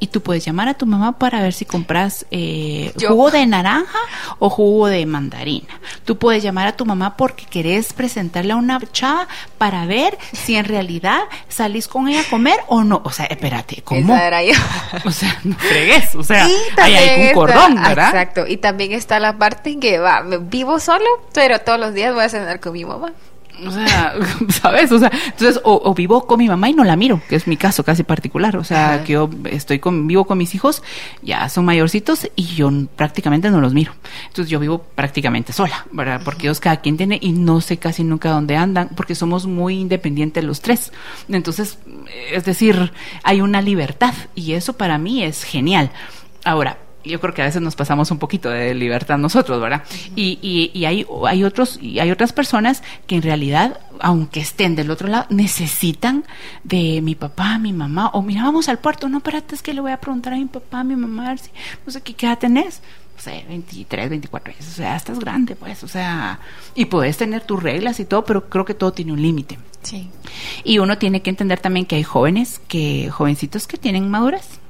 [0.01, 3.99] y tú puedes llamar a tu mamá para ver si compras eh, jugo de naranja
[4.39, 5.79] o jugo de mandarina.
[6.05, 9.29] Tú puedes llamar a tu mamá porque querés presentarle a una chava
[9.59, 13.03] para ver si en realidad salís con ella a comer o no.
[13.05, 14.17] O sea, espérate, ¿cómo?
[14.17, 14.55] era yo.
[15.05, 16.49] O sea, no fregues, o sea,
[16.79, 18.09] hay un cordón, ¿verdad?
[18.09, 22.15] Exacto, y también está la parte en que va, vivo solo, pero todos los días
[22.15, 23.13] voy a cenar con mi mamá.
[23.67, 24.15] O sea,
[24.63, 24.91] ¿sabes?
[24.93, 27.57] O sea, entonces, o, vivo con mi mamá y no la miro, que es mi
[27.57, 28.57] caso casi particular.
[28.57, 30.83] O sea, que yo estoy con, vivo con mis hijos,
[31.23, 33.93] ya son mayorcitos y yo prácticamente no los miro.
[34.29, 36.21] Entonces, yo vivo prácticamente sola, ¿verdad?
[36.25, 39.79] Porque ellos cada quien tiene y no sé casi nunca dónde andan, porque somos muy
[39.79, 40.93] independientes los tres.
[41.29, 41.79] Entonces,
[42.33, 42.93] es decir,
[43.23, 45.91] hay una libertad y eso para mí es genial.
[46.45, 49.83] Ahora, yo creo que a veces nos pasamos un poquito de libertad nosotros, ¿verdad?
[50.17, 54.77] y, y, y, hay, hay, otros, y hay otras personas que en realidad, aunque estén
[54.77, 56.25] del otro lado, necesitan
[56.65, 59.81] de mi papá, mi mamá, o mira, vamos al puerto, no, espérate, es que le
[59.81, 61.51] voy a preguntar a mi papá, a mi mamá, a ver si,
[61.87, 62.83] no sé, ¿qué, edad tenés?
[63.17, 66.41] No sé, 23, 24 años, o sea, estás grande, pues, o sea,
[66.75, 69.59] y puedes tener tus reglas y todo, pero creo que todo tiene un límite.
[69.83, 70.11] Sí.
[70.63, 74.61] Y uno tiene que entender también que hay jóvenes, que jovencitos que tienen madurez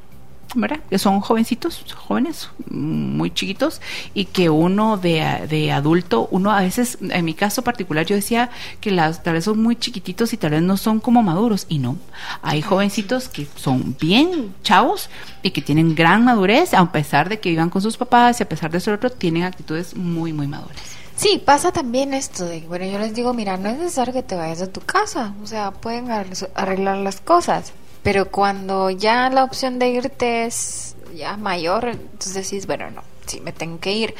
[0.54, 0.80] ¿verdad?
[0.88, 3.80] Que son jovencitos, jóvenes, muy chiquitos,
[4.14, 8.50] y que uno de, de, adulto, uno a veces, en mi caso particular, yo decía
[8.80, 11.78] que las, tal vez son muy chiquititos y tal vez no son como maduros, y
[11.78, 11.96] no.
[12.42, 15.10] Hay jovencitos que son bien chavos
[15.42, 18.48] y que tienen gran madurez, a pesar de que vivan con sus papás y a
[18.48, 21.00] pesar de ser otro, tienen actitudes muy, muy maduras.
[21.20, 24.36] Sí, pasa también esto de, bueno, yo les digo, mira, no es necesario que te
[24.36, 29.78] vayas a tu casa, o sea, pueden arreglar las cosas, pero cuando ya la opción
[29.78, 34.14] de irte es ya mayor, entonces decís, bueno, no, sí, me tengo que ir.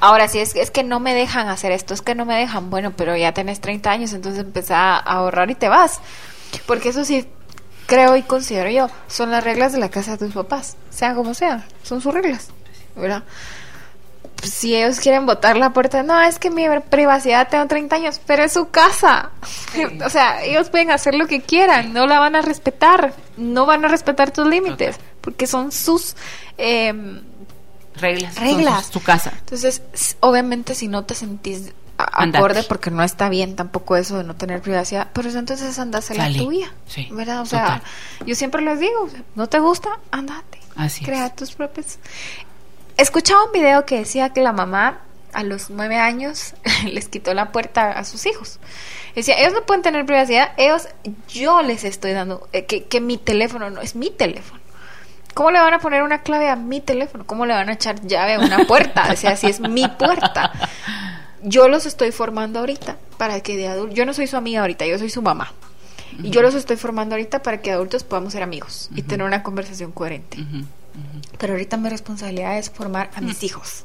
[0.00, 2.70] Ahora, si es, es que no me dejan hacer esto, es que no me dejan,
[2.70, 6.00] bueno, pero ya tenés 30 años, entonces empezá a ahorrar y te vas.
[6.66, 7.26] Porque eso sí,
[7.86, 11.34] creo y considero yo, son las reglas de la casa de tus papás, sea como
[11.34, 12.48] sea, son sus reglas,
[12.94, 13.24] ¿verdad?
[14.42, 18.44] Si ellos quieren botar la puerta, no, es que mi privacidad tengo 30 años, pero
[18.44, 19.30] es su casa.
[20.04, 23.84] o sea, ellos pueden hacer lo que quieran, no la van a respetar, no van
[23.84, 26.16] a respetar tus límites, porque son sus
[26.56, 27.22] em,
[27.96, 28.86] reglas, reglas.
[28.86, 29.32] su casa.
[29.38, 29.82] Entonces,
[30.20, 34.62] obviamente si no te sentís acorde porque no está bien tampoco eso de no tener
[34.62, 36.72] privacidad, pero entonces andas a la tuya,
[37.10, 37.40] ¿verdad?
[37.40, 37.82] O sea,
[38.24, 40.60] yo siempre les digo, no te gusta, andate.
[40.76, 41.98] Así Crea tus propios
[42.98, 45.00] escuchaba un video que decía que la mamá
[45.32, 48.58] a los nueve años les quitó la puerta a sus hijos.
[49.14, 50.88] Decía, ellos no pueden tener privacidad, ellos,
[51.28, 54.60] yo les estoy dando, eh, que, que mi teléfono no es mi teléfono.
[55.34, 57.24] ¿Cómo le van a poner una clave a mi teléfono?
[57.24, 59.08] ¿Cómo le van a echar llave a una puerta?
[59.12, 60.52] O sea, si es mi puerta.
[61.42, 64.84] Yo los estoy formando ahorita para que de adultos, yo no soy su amiga ahorita,
[64.86, 65.52] yo soy su mamá.
[66.20, 69.44] Y yo los estoy formando ahorita para que adultos podamos ser amigos y tener una
[69.44, 70.38] conversación coherente.
[71.38, 73.84] Pero ahorita mi responsabilidad es formar a mis hijos.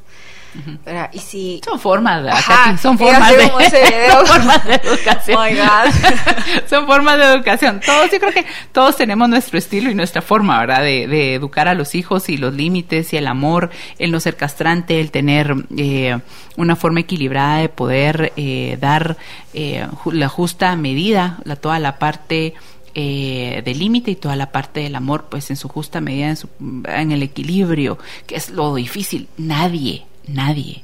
[1.11, 1.61] Y si...
[1.65, 2.29] Son formas, de,
[2.77, 5.37] son formas de, son formas de educación.
[5.39, 7.81] Oh son formas de educación.
[7.83, 10.81] Todos, yo creo que todos tenemos nuestro estilo y nuestra forma, ¿verdad?
[10.81, 14.99] De, educar a los hijos y los límites y el amor, el no ser castrante,
[14.99, 16.19] el tener eh,
[16.55, 19.17] una forma equilibrada de poder eh, dar
[19.53, 22.53] eh, la justa medida, la, toda la parte
[22.95, 26.37] eh, del límite y toda la parte del amor, pues en su justa medida, en,
[26.37, 29.27] su, en el equilibrio, que es lo difícil.
[29.37, 30.83] Nadie, nadie,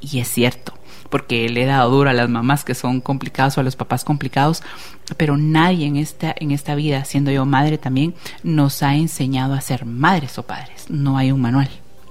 [0.00, 0.74] y es cierto,
[1.10, 4.04] porque le he dado duro a las mamás que son complicadas o a los papás
[4.04, 4.62] complicados,
[5.16, 9.60] pero nadie en esta, en esta vida, siendo yo madre también, nos ha enseñado a
[9.60, 10.86] ser madres o padres.
[10.90, 11.70] No hay un manual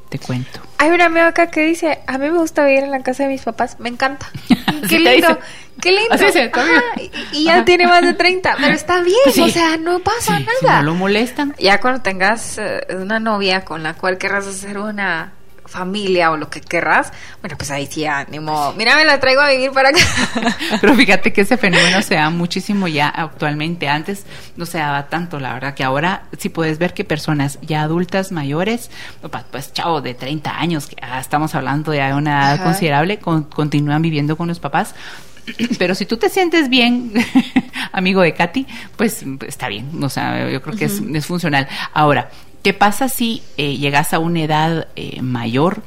[0.10, 0.60] te cuento.
[0.78, 3.30] Hay una amiga acá que dice, a mí me gusta vivir en la casa de
[3.30, 4.30] mis papás, me encanta.
[4.90, 5.40] qué lindo,
[5.82, 6.16] qué lindo.
[7.32, 10.80] y, ya tiene más de 30, pero está bien, o sea, no pasa nada.
[10.80, 11.56] no lo molestan.
[11.60, 15.34] Ya cuando tengas eh, una novia con la cual querrás hacer una
[15.68, 17.12] familia o lo que querrás,
[17.42, 18.74] bueno, pues ahí sí ánimo.
[18.78, 20.00] Mira, me la traigo a vivir para acá.
[20.82, 23.88] Pero fíjate que ese fenómeno se da muchísimo ya actualmente.
[23.88, 27.82] Antes no se daba tanto, la verdad, que ahora sí puedes ver que personas ya
[27.82, 28.90] adultas mayores,
[29.52, 34.48] pues chavos de 30 años, que estamos hablando de una edad considerable, continúan viviendo con
[34.48, 34.94] los papás.
[35.78, 37.14] Pero si tú te sientes bien,
[37.92, 38.66] amigo de Katy,
[38.98, 40.04] pues está bien.
[40.04, 41.68] O sea, yo creo que es, es funcional.
[41.94, 42.30] Ahora,
[42.66, 45.84] ¿Qué pasa si eh, llegas a una edad eh, mayor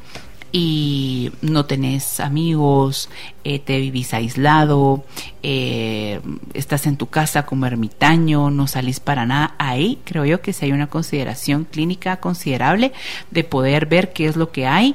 [0.52, 3.10] y no tenés amigos,
[3.42, 5.04] eh, te vivís aislado,
[5.42, 9.56] estás en tu casa como ermitaño, no salís para nada?
[9.58, 12.92] Ahí creo yo que si hay una consideración clínica considerable
[13.32, 14.94] de poder ver qué es lo que hay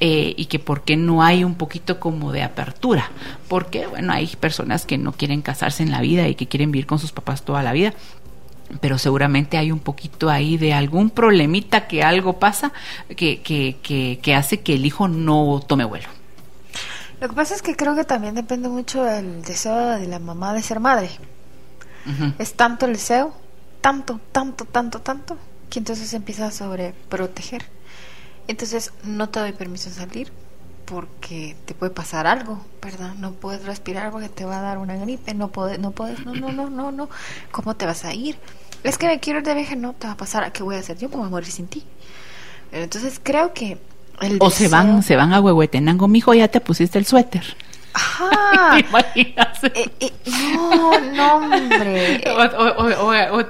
[0.00, 3.10] y que por qué no hay un poquito como de apertura.
[3.48, 6.86] Porque, bueno, hay personas que no quieren casarse en la vida y que quieren vivir
[6.86, 7.94] con sus papás toda la vida
[8.80, 12.72] pero seguramente hay un poquito ahí de algún problemita que algo pasa
[13.16, 16.08] que, que, que, hace que el hijo no tome vuelo.
[17.20, 20.52] Lo que pasa es que creo que también depende mucho del deseo de la mamá
[20.52, 21.10] de ser madre.
[22.38, 23.34] Es tanto el deseo,
[23.80, 25.38] tanto, tanto, tanto, tanto,
[25.70, 27.64] que entonces empieza a sobreproteger.
[28.48, 30.32] Entonces no te doy permiso de salir
[30.84, 33.14] porque te puede pasar algo, ¿verdad?
[33.14, 36.34] No puedes respirar porque te va a dar una gripe, no puedes, no puedes, no,
[36.34, 37.08] no, no, no, no.
[37.50, 38.36] ¿Cómo te vas a ir?
[38.84, 40.78] es que me quiero ir de viaje, no te va a pasar, ¿qué voy a
[40.78, 40.98] hacer?
[40.98, 41.82] Yo como a morir sin ti.
[42.70, 43.78] Entonces creo que
[44.20, 47.56] el o se van, se van a Huehuetenango, mijo, ya te pusiste el suéter.
[47.94, 48.78] Ajá.
[49.74, 50.12] Eh, eh,
[50.54, 52.22] no, no, hombre.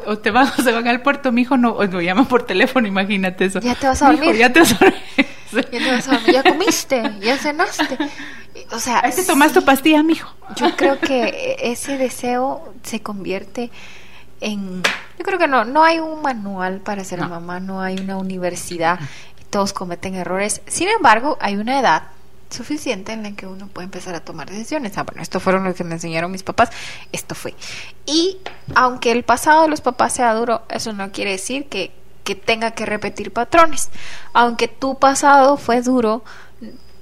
[0.06, 2.86] O, te van, o se van al puerto, mijo, no, o lo llaman por teléfono,
[2.86, 3.58] imagínate eso.
[3.60, 4.36] Ya te vas a dormir.
[4.36, 5.02] ya te vas a dormir.
[5.54, 7.96] Ya te vas a dormir, ya comiste, ya cenaste.
[8.72, 10.28] O sea, Ahí te tomas tu pastilla, mijo.
[10.56, 13.70] Yo creo que ese deseo se convierte
[14.44, 18.98] yo creo que no, no hay un manual para ser mamá, no hay una universidad,
[19.50, 20.60] todos cometen errores.
[20.66, 22.02] Sin embargo, hay una edad
[22.54, 24.96] suficiente en la que uno puede empezar a tomar decisiones.
[24.96, 26.70] Ah, bueno, esto fueron lo que me enseñaron mis papás,
[27.12, 27.54] esto fue.
[28.06, 28.38] Y
[28.74, 31.92] aunque el pasado de los papás sea duro, eso no quiere decir que,
[32.24, 33.90] que tenga que repetir patrones.
[34.32, 36.24] Aunque tu pasado fue duro,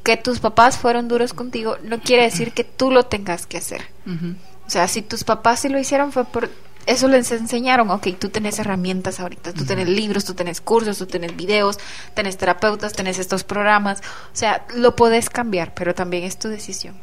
[0.03, 3.82] que tus papás fueron duros contigo, no quiere decir que tú lo tengas que hacer.
[4.66, 6.50] O sea, si tus papás sí lo hicieron fue por
[6.87, 11.07] eso les enseñaron, ok, tú tenés herramientas ahorita, tú tenés libros, tú tenés cursos, tú
[11.07, 11.78] tenés videos,
[12.14, 16.95] tenés terapeutas, tenés estos programas, o sea, lo podés cambiar, pero también es tu decisión.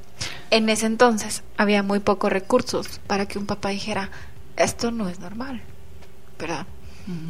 [0.51, 4.09] En ese entonces había muy pocos recursos para que un papá dijera,
[4.57, 5.61] esto no es normal,
[6.37, 6.65] ¿verdad?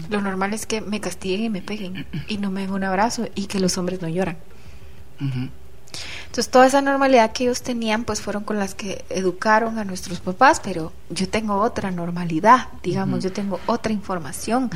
[0.10, 3.30] Lo normal es que me castiguen y me peguen y no me den un abrazo
[3.36, 4.38] y que los hombres no lloran.
[6.22, 10.20] Entonces, toda esa normalidad que ellos tenían, pues fueron con las que educaron a nuestros
[10.20, 14.70] papás, pero yo tengo otra normalidad, digamos, yo tengo otra información,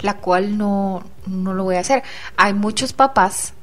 [0.00, 2.02] la cual no, no lo voy a hacer.
[2.36, 3.54] Hay muchos papás,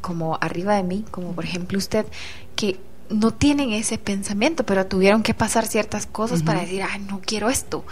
[0.00, 2.06] como arriba de mí, como por ejemplo usted,
[2.54, 7.20] que no tienen ese pensamiento, pero tuvieron que pasar ciertas cosas para decir, ay, no
[7.24, 7.84] quiero esto,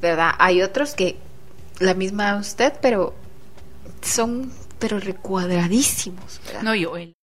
[0.00, 0.32] ¿verdad?
[0.38, 1.18] Hay otros que,
[1.78, 3.14] la misma usted, pero
[4.02, 6.62] son, pero recuadradísimos, ¿verdad?
[6.62, 7.15] No, yo, él.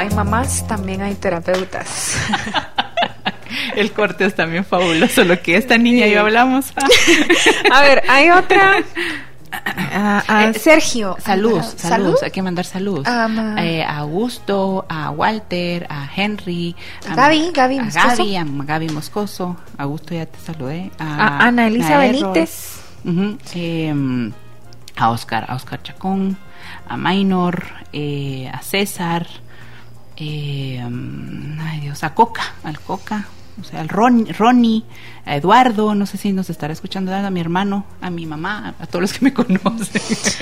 [0.00, 2.16] Hay mamás, también hay terapeutas.
[3.76, 6.72] El corte es también fabuloso, lo que esta niña y yo hablamos.
[7.72, 8.78] A ver, hay otra.
[9.52, 11.16] Ah, ah, Eh, Sergio.
[11.20, 13.02] Salud, Ah, salud, hay que mandar salud.
[13.06, 13.28] Ah,
[13.58, 16.76] Eh, a Augusto, a Walter, a Henry,
[17.10, 18.16] A Gaby, Gaby a Moscoso.
[18.18, 22.80] Gaby, a Gaby Moscoso, Augusto ya te saludé, A Ana Elisa Benítez.
[23.54, 24.32] em,
[24.96, 26.36] a Oscar, a Oscar Chacón,
[26.88, 29.26] a Maynor, eh, a César,
[30.20, 30.80] eh,
[31.60, 33.26] ay Dios, a Coca, al Coca,
[33.60, 34.84] o sea, al Ron, Ronnie,
[35.26, 38.86] a Eduardo, no sé si nos estará escuchando, a mi hermano, a mi mamá, a
[38.86, 40.00] todos los que me conocen.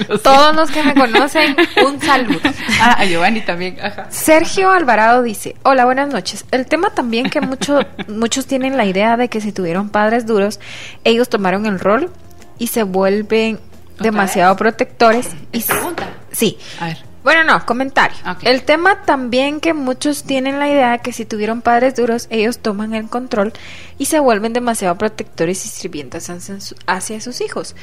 [0.09, 1.57] Lo Todos los que me conocen,
[1.87, 2.41] un saludo.
[2.81, 4.07] Ah, a Giovanni también, ajá.
[4.11, 6.45] Sergio Alvarado dice, hola, buenas noches.
[6.53, 10.61] El tema también que mucho- muchos tienen la idea de que si tuvieron padres duros,
[11.03, 12.12] ellos tomaron el rol
[12.57, 13.59] y se vuelven
[13.99, 15.31] demasiado protectores.
[15.51, 16.09] Y ¿Es pregunta?
[16.31, 16.57] Sí.
[16.81, 16.99] A ver.
[17.35, 18.16] Bueno, no, comentario.
[18.43, 22.59] El tema también que muchos tienen la idea de que si tuvieron padres duros, ellos
[22.59, 23.53] toman el control
[23.99, 27.76] y se vuelven demasiado protectores y sirvientas hacia, su- hacia sus hijos.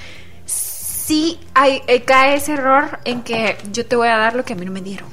[0.45, 4.53] Sí, hay, eh, cae ese error en que yo te voy a dar lo que
[4.53, 5.07] a mí no me dieron.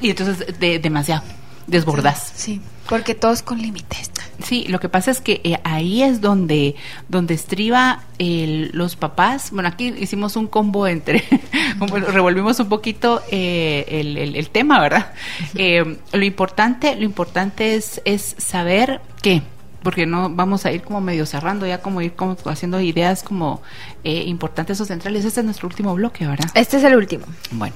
[0.00, 1.22] Y entonces, de, demasiado,
[1.66, 2.32] desbordás.
[2.36, 2.60] Sí,
[2.92, 4.10] porque todos con límites.
[4.44, 6.74] Sí, lo que pasa es que eh, ahí es donde,
[7.08, 9.50] donde estriba el- los papás.
[9.50, 11.24] Bueno, aquí hicimos un combo entre,
[11.78, 15.12] bueno, revolvimos un poquito eh, el, el- el tema, ¿verdad?
[15.54, 19.40] Eh, lo importante, lo importante es, es saber qué,
[19.82, 23.62] porque no vamos a ir como medio cerrando, ya como ir como haciendo ideas como
[24.04, 25.24] eh, importantes o centrales.
[25.24, 26.50] Este es nuestro último bloque, ¿verdad?
[26.54, 27.24] Este es el último.
[27.52, 27.74] Bueno,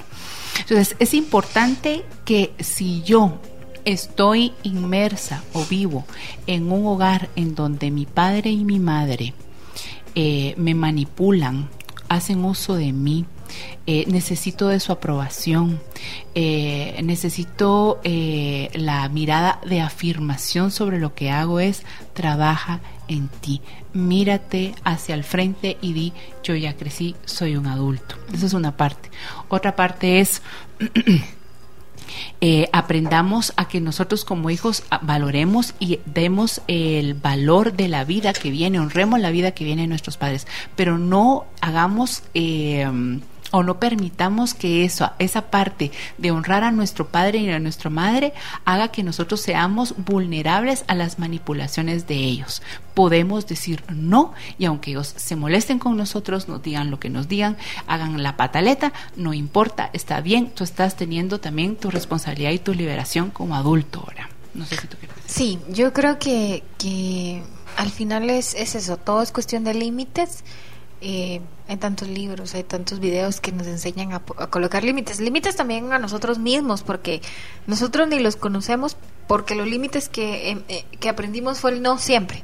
[0.59, 3.41] entonces es importante que si yo
[3.87, 6.05] estoy inmersa o vivo
[6.45, 9.33] en un hogar en donde mi padre y mi madre
[10.13, 11.69] eh, me manipulan,
[12.09, 13.25] hacen uso de mí,
[13.85, 15.79] eh, necesito de su aprobación,
[16.35, 18.01] eh, necesito
[18.73, 21.83] la mirada de afirmación sobre lo que hago es
[22.13, 23.61] trabaja en ti,
[23.93, 26.13] mírate hacia el frente y di
[26.43, 28.15] yo ya crecí, soy un adulto.
[28.33, 29.09] Esa es una parte.
[29.47, 30.41] Otra parte es
[32.41, 38.03] eh, aprendamos a que nosotros como hijos a- valoremos y demos el valor de la
[38.03, 42.87] vida que viene, honremos la vida que viene de nuestros padres, pero no hagamos eh,
[43.57, 47.89] o no permitamos que eso, esa parte de honrar a nuestro padre y a nuestra
[47.89, 48.33] madre
[48.65, 52.61] haga que nosotros seamos vulnerables a las manipulaciones de ellos.
[52.93, 57.27] Podemos decir no y aunque ellos se molesten con nosotros, nos digan lo que nos
[57.27, 62.59] digan, hagan la pataleta, no importa, está bien, tú estás teniendo también tu responsabilidad y
[62.59, 64.29] tu liberación como adulto ahora.
[64.53, 65.17] No sé si tú quieres.
[65.25, 67.41] Sí, yo creo que, que
[67.75, 70.43] al final es, es eso, todo es cuestión de límites.
[71.01, 75.19] Eh, hay tantos libros, hay tantos videos que nos enseñan a, colocar límites.
[75.19, 77.21] Límites también a nosotros mismos, porque
[77.67, 81.97] nosotros ni los conocemos, porque los límites que, em, eh, que aprendimos fue el no
[81.97, 82.43] siempre.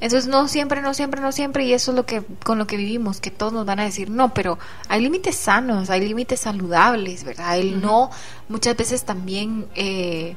[0.00, 2.78] Entonces no siempre, no siempre, no siempre, y eso es lo que con lo que
[2.78, 7.24] vivimos, que todos nos van a decir no, pero hay límites sanos, hay límites saludables,
[7.24, 7.58] ¿verdad?
[7.58, 8.10] El no
[8.48, 10.36] muchas veces también eh,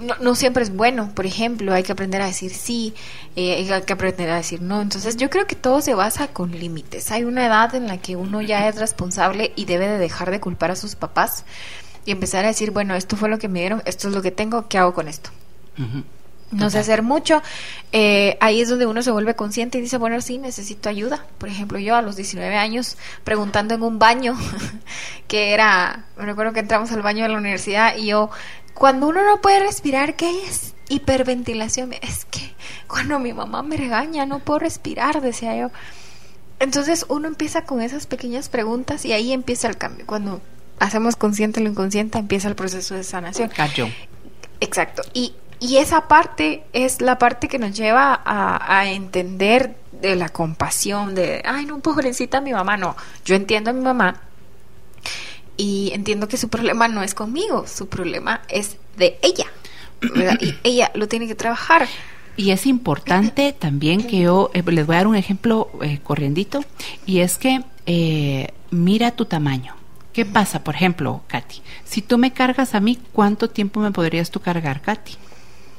[0.00, 2.94] no, no siempre es bueno, por ejemplo, hay que aprender a decir sí,
[3.36, 4.82] eh, hay que aprender a decir no.
[4.82, 7.10] Entonces yo creo que todo se basa con límites.
[7.10, 10.40] Hay una edad en la que uno ya es responsable y debe de dejar de
[10.40, 11.44] culpar a sus papás
[12.04, 14.30] y empezar a decir, bueno, esto fue lo que me dieron, esto es lo que
[14.30, 15.30] tengo, ¿qué hago con esto?
[15.78, 16.04] Ujú.
[16.54, 17.42] No sé hacer mucho.
[17.92, 21.26] Eh, ahí es donde uno se vuelve consciente y dice, bueno, sí, necesito ayuda.
[21.38, 24.36] Por ejemplo, yo a los 19 años, preguntando en un baño,
[25.28, 28.30] que era, me recuerdo que entramos al baño de la universidad y yo,
[28.74, 30.74] cuando uno no puede respirar, ¿qué es?
[30.88, 31.92] Hiperventilación.
[31.94, 32.54] Es que
[32.88, 35.70] cuando mi mamá me regaña, no puedo respirar, decía yo.
[36.60, 40.06] Entonces uno empieza con esas pequeñas preguntas y ahí empieza el cambio.
[40.06, 40.40] Cuando
[40.78, 43.50] hacemos consciente lo inconsciente, empieza el proceso de sanación.
[43.50, 43.88] Cayó.
[44.60, 45.02] Exacto.
[45.12, 45.34] Y,
[45.64, 51.14] y esa parte es la parte que nos lleva a, a, entender de la compasión,
[51.14, 52.76] de, ay, no, pobrecita mi mamá.
[52.76, 52.94] No,
[53.24, 54.20] yo entiendo a mi mamá
[55.56, 59.46] y entiendo que su problema no es conmigo, su problema es de ella.
[60.02, 60.38] ¿verdad?
[60.38, 61.88] Y ella lo tiene que trabajar.
[62.36, 66.62] Y es importante también que yo eh, les voy a dar un ejemplo eh, corriendito,
[67.06, 69.76] y es que eh, mira tu tamaño.
[70.12, 71.62] ¿Qué pasa, por ejemplo, Katy?
[71.84, 75.16] Si tú me cargas a mí, ¿cuánto tiempo me podrías tú cargar, Katy?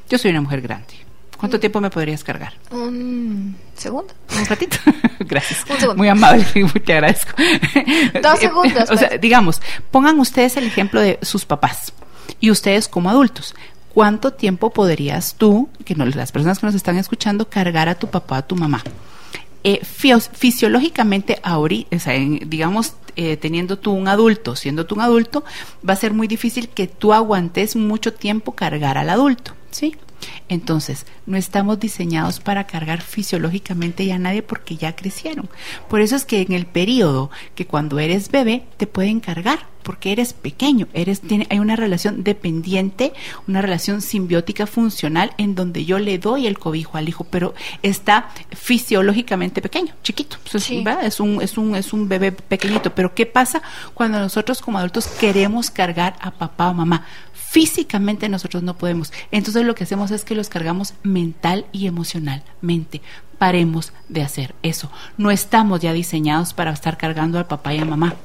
[0.10, 0.94] Yo soy una mujer grande.
[1.38, 2.54] ¿Cuánto tiempo me podrías cargar?
[2.72, 4.14] Un segundo.
[4.40, 4.78] Un ratito.
[5.20, 5.66] Gracias.
[5.70, 5.98] Un segundo.
[5.98, 6.46] Muy amable,
[6.86, 7.32] te agradezco.
[8.22, 8.90] Dos segundos.
[8.90, 9.22] o sea, pues.
[9.22, 11.92] digamos, pongan ustedes el ejemplo de sus papás
[12.40, 13.54] y ustedes como adultos.
[13.94, 18.08] ¿Cuánto tiempo podrías tú, que no, las personas que nos están escuchando, cargar a tu
[18.08, 18.84] papá, a tu mamá?
[19.64, 25.02] Eh, fisiológicamente, ahorita, o sea, en- digamos, eh, teniendo tú un adulto, siendo tú un
[25.02, 25.44] adulto,
[25.88, 29.96] va a ser muy difícil que tú aguantes mucho tiempo cargar al adulto, ¿sí?
[30.50, 35.50] Entonces, no estamos diseñados para cargar fisiológicamente ya a nadie porque ya crecieron.
[35.90, 40.12] Por eso es que en el periodo que cuando eres bebé te pueden cargar porque
[40.12, 43.14] eres pequeño, eres tiene hay una relación dependiente,
[43.48, 47.54] una relación simbiótica funcional en donde yo le doy el cobijo al hijo, pero
[47.84, 50.38] está fisiológicamente pequeño, chiquito.
[51.04, 53.62] Es un es un es un bebé pequeñito, pero ¿qué pasa
[53.94, 57.06] cuando nosotros como adultos queremos cargar a papá o mamá?
[57.56, 59.14] Físicamente nosotros no podemos.
[59.32, 63.02] Entonces lo que hacemos es que los cargamos mental y emocionalmente.
[63.38, 64.92] Paremos de hacer eso.
[65.18, 68.16] No estamos ya diseñados para estar cargando al papá y a mamá.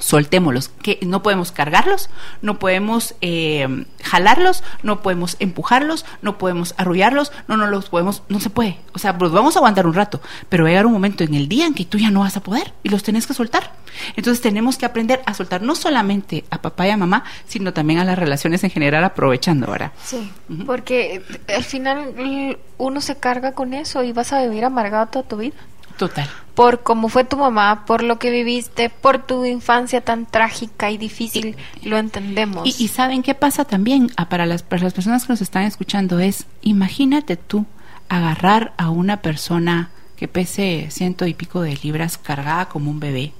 [0.00, 2.10] Soltémoslos, que no podemos cargarlos,
[2.42, 8.40] no podemos eh, jalarlos, no podemos empujarlos, no podemos arrullarlos, no, no los podemos, no
[8.40, 8.78] se puede.
[8.92, 11.34] O sea, los vamos a aguantar un rato, pero va a llegar un momento en
[11.34, 13.72] el día en que tú ya no vas a poder y los tenés que soltar.
[14.16, 18.00] Entonces tenemos que aprender a soltar no solamente a papá y a mamá, sino también
[18.00, 19.92] a las relaciones en general, aprovechando, ¿verdad?
[20.02, 20.30] Sí,
[20.66, 25.28] porque eh, al final uno se carga con eso y vas a vivir amargado toda
[25.28, 25.56] tu vida.
[26.00, 26.30] Total.
[26.54, 30.96] Por cómo fue tu mamá, por lo que viviste, por tu infancia tan trágica y
[30.96, 32.66] difícil, lo entendemos.
[32.66, 35.64] Y, y saben qué pasa también Ah, para las, para las personas que nos están
[35.64, 37.66] escuchando es, imagínate tú
[38.08, 43.34] agarrar a una persona que pese ciento y pico de libras cargada como un bebé.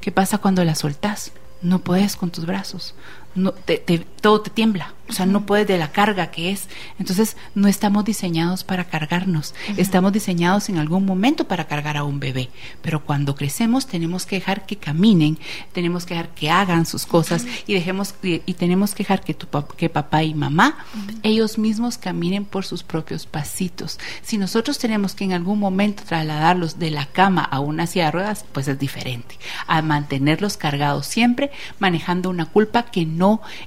[0.00, 1.30] ¿Qué pasa cuando la soltás?
[1.62, 2.96] No puedes con tus brazos.
[3.34, 4.94] No, te- te- todo te tiembla.
[5.08, 6.68] O sea, no puedes de la carga que es.
[6.98, 9.54] Entonces, no estamos diseñados para cargarnos.
[9.76, 12.48] Estamos diseñados en algún momento para cargar a un bebé.
[12.80, 15.38] Pero cuando crecemos, tenemos que dejar que caminen,
[15.72, 19.34] tenemos que dejar que hagan sus cosas y dejemos y, y tenemos que dejar que,
[19.34, 20.78] tu, que papá y mamá
[21.22, 23.98] ellos mismos caminen por sus propios pasitos.
[24.22, 28.10] Si nosotros tenemos que en algún momento trasladarlos de la cama a una silla de
[28.12, 29.36] ruedas, pues es diferente.
[29.66, 33.21] A mantenerlos cargados siempre, manejando una culpa que no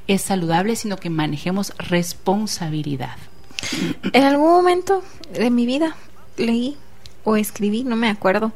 [0.08, 3.18] es saludable, sino que manejemos responsabilidad.
[4.14, 5.04] En algún momento
[5.34, 5.96] de mi vida
[6.38, 6.78] leí
[7.24, 8.52] o escribí, no me acuerdo,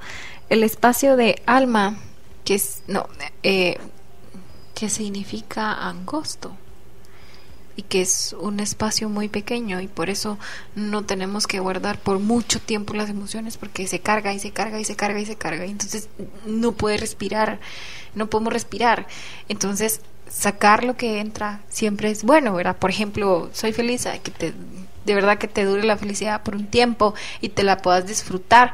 [0.50, 1.98] el espacio de alma,
[2.44, 3.08] que es, no,
[3.44, 3.78] eh,
[4.76, 6.56] que significa angosto
[7.80, 10.38] y que es un espacio muy pequeño y por eso
[10.76, 14.80] no tenemos que guardar por mucho tiempo las emociones porque se carga y se carga
[14.80, 16.10] y se carga y se carga y entonces
[16.46, 17.62] no puede respirar,
[18.16, 19.08] no podemos respirar.
[19.48, 22.78] Entonces sacar lo que entra siempre es bueno, ¿verdad?
[22.78, 24.54] Por ejemplo, soy feliz, que
[25.06, 28.74] de verdad que te dure la felicidad por un tiempo y te la puedas disfrutar.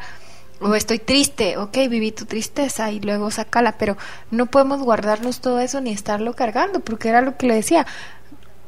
[0.62, 3.98] O estoy triste, ok, viví tu tristeza y luego sacala, pero
[4.32, 7.86] no podemos guardarnos todo eso ni estarlo cargando, porque era lo que le decía,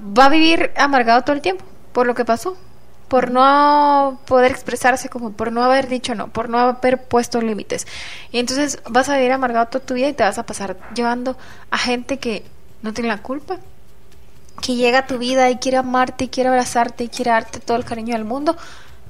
[0.01, 1.63] va a vivir amargado todo el tiempo
[1.93, 2.57] por lo que pasó,
[3.07, 7.87] por no poder expresarse como por no haber dicho no, por no haber puesto límites.
[8.31, 11.37] Y entonces vas a vivir amargado toda tu vida y te vas a pasar llevando
[11.71, 12.43] a gente que
[12.81, 13.57] no tiene la culpa,
[14.61, 17.77] que llega a tu vida y quiere amarte y quiere abrazarte y quiere darte todo
[17.77, 18.57] el cariño del mundo,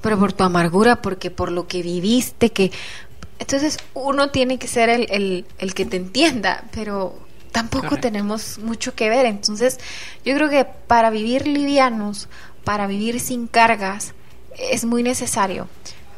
[0.02, 2.72] pero por tu amargura, porque por lo que viviste, que...
[3.40, 7.20] Entonces uno tiene que ser el, el, el que te entienda, pero
[7.52, 8.08] tampoco Correcto.
[8.08, 9.26] tenemos mucho que ver.
[9.26, 9.80] Entonces
[10.26, 12.30] yo creo que para vivir livianos,
[12.64, 14.14] para vivir sin cargas,
[14.58, 15.68] es muy necesario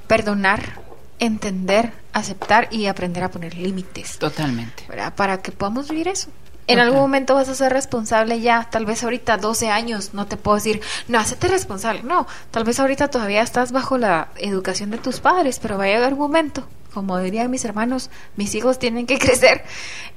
[0.07, 0.81] perdonar,
[1.19, 4.17] entender, aceptar y aprender a poner límites.
[4.17, 4.85] Totalmente.
[4.87, 5.13] ¿verdad?
[5.15, 6.29] Para que podamos vivir eso.
[6.69, 10.37] En algún momento vas a ser responsable ya, tal vez ahorita 12 años, no te
[10.37, 14.99] puedo decir, no, hacete responsable, no, tal vez ahorita todavía estás bajo la educación de
[14.99, 19.07] tus padres, pero va a llegar un momento, como dirían mis hermanos, mis hijos tienen
[19.07, 19.63] que crecer,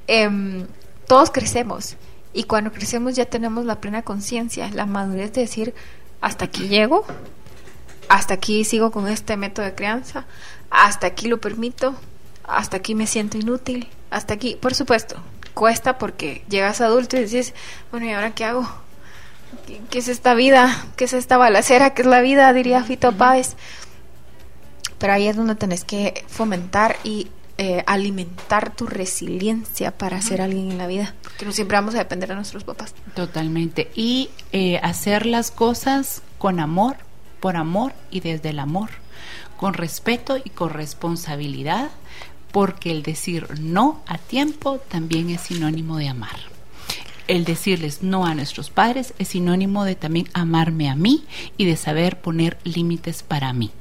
[0.05, 0.67] em,
[1.07, 1.95] todos crecemos
[2.33, 5.73] y cuando crecemos ya tenemos la plena conciencia, la madurez de decir,
[6.21, 7.03] hasta aquí llego,
[8.09, 10.25] hasta aquí sigo con este método de crianza,
[10.69, 11.95] hasta aquí lo permito,
[12.43, 15.15] hasta aquí me siento inútil, hasta aquí, por supuesto,
[15.53, 17.53] cuesta porque llegas adulto y dices,
[17.91, 18.67] bueno, ¿y ahora qué hago?
[19.89, 20.85] ¿Qué, es esta vida?
[20.95, 21.93] ¿Qué es esta balacera?
[21.93, 22.51] ¿Qué es la vida?
[22.53, 23.55] Diría Fito Páez.
[24.97, 30.71] Pero ahí es donde tenés que fomentar y eh, alimentar tu resiliencia para ser alguien
[30.71, 32.95] en la vida, porque no siempre vamos a depender de nuestros papás.
[33.13, 33.91] Totalmente.
[33.93, 36.97] Y eh, hacer las cosas con amor,
[37.39, 38.89] por amor y desde el amor,
[39.57, 41.91] con respeto y con responsabilidad,
[42.53, 46.37] porque el decir no a tiempo también es sinónimo de amar.
[47.27, 51.25] El decirles no a nuestros padres es sinónimo de también amarme a mí
[51.57, 53.71] y de saber poner límites para mí.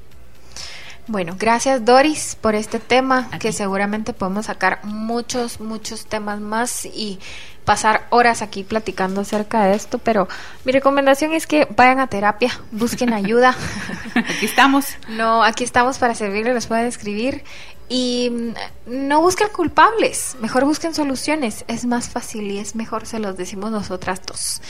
[1.06, 7.18] Bueno, gracias Doris por este tema, que seguramente podemos sacar muchos, muchos temas más y
[7.64, 10.28] pasar horas aquí platicando acerca de esto, pero
[10.64, 13.56] mi recomendación es que vayan a terapia, busquen ayuda.
[14.14, 14.86] aquí estamos.
[15.08, 17.44] No, aquí estamos para servirles, les pueden escribir
[17.88, 18.54] y mm,
[18.86, 21.64] no busquen culpables, mejor busquen soluciones.
[21.68, 24.60] Es más fácil y es mejor, se los decimos nosotras dos.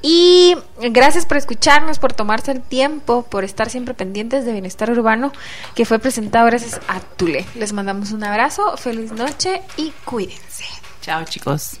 [0.00, 5.32] Y gracias por escucharnos, por tomarse el tiempo, por estar siempre pendientes de Bienestar Urbano,
[5.74, 7.46] que fue presentado gracias a Tule.
[7.54, 10.64] Les mandamos un abrazo, feliz noche y cuídense.
[11.00, 11.80] Chao, chicos.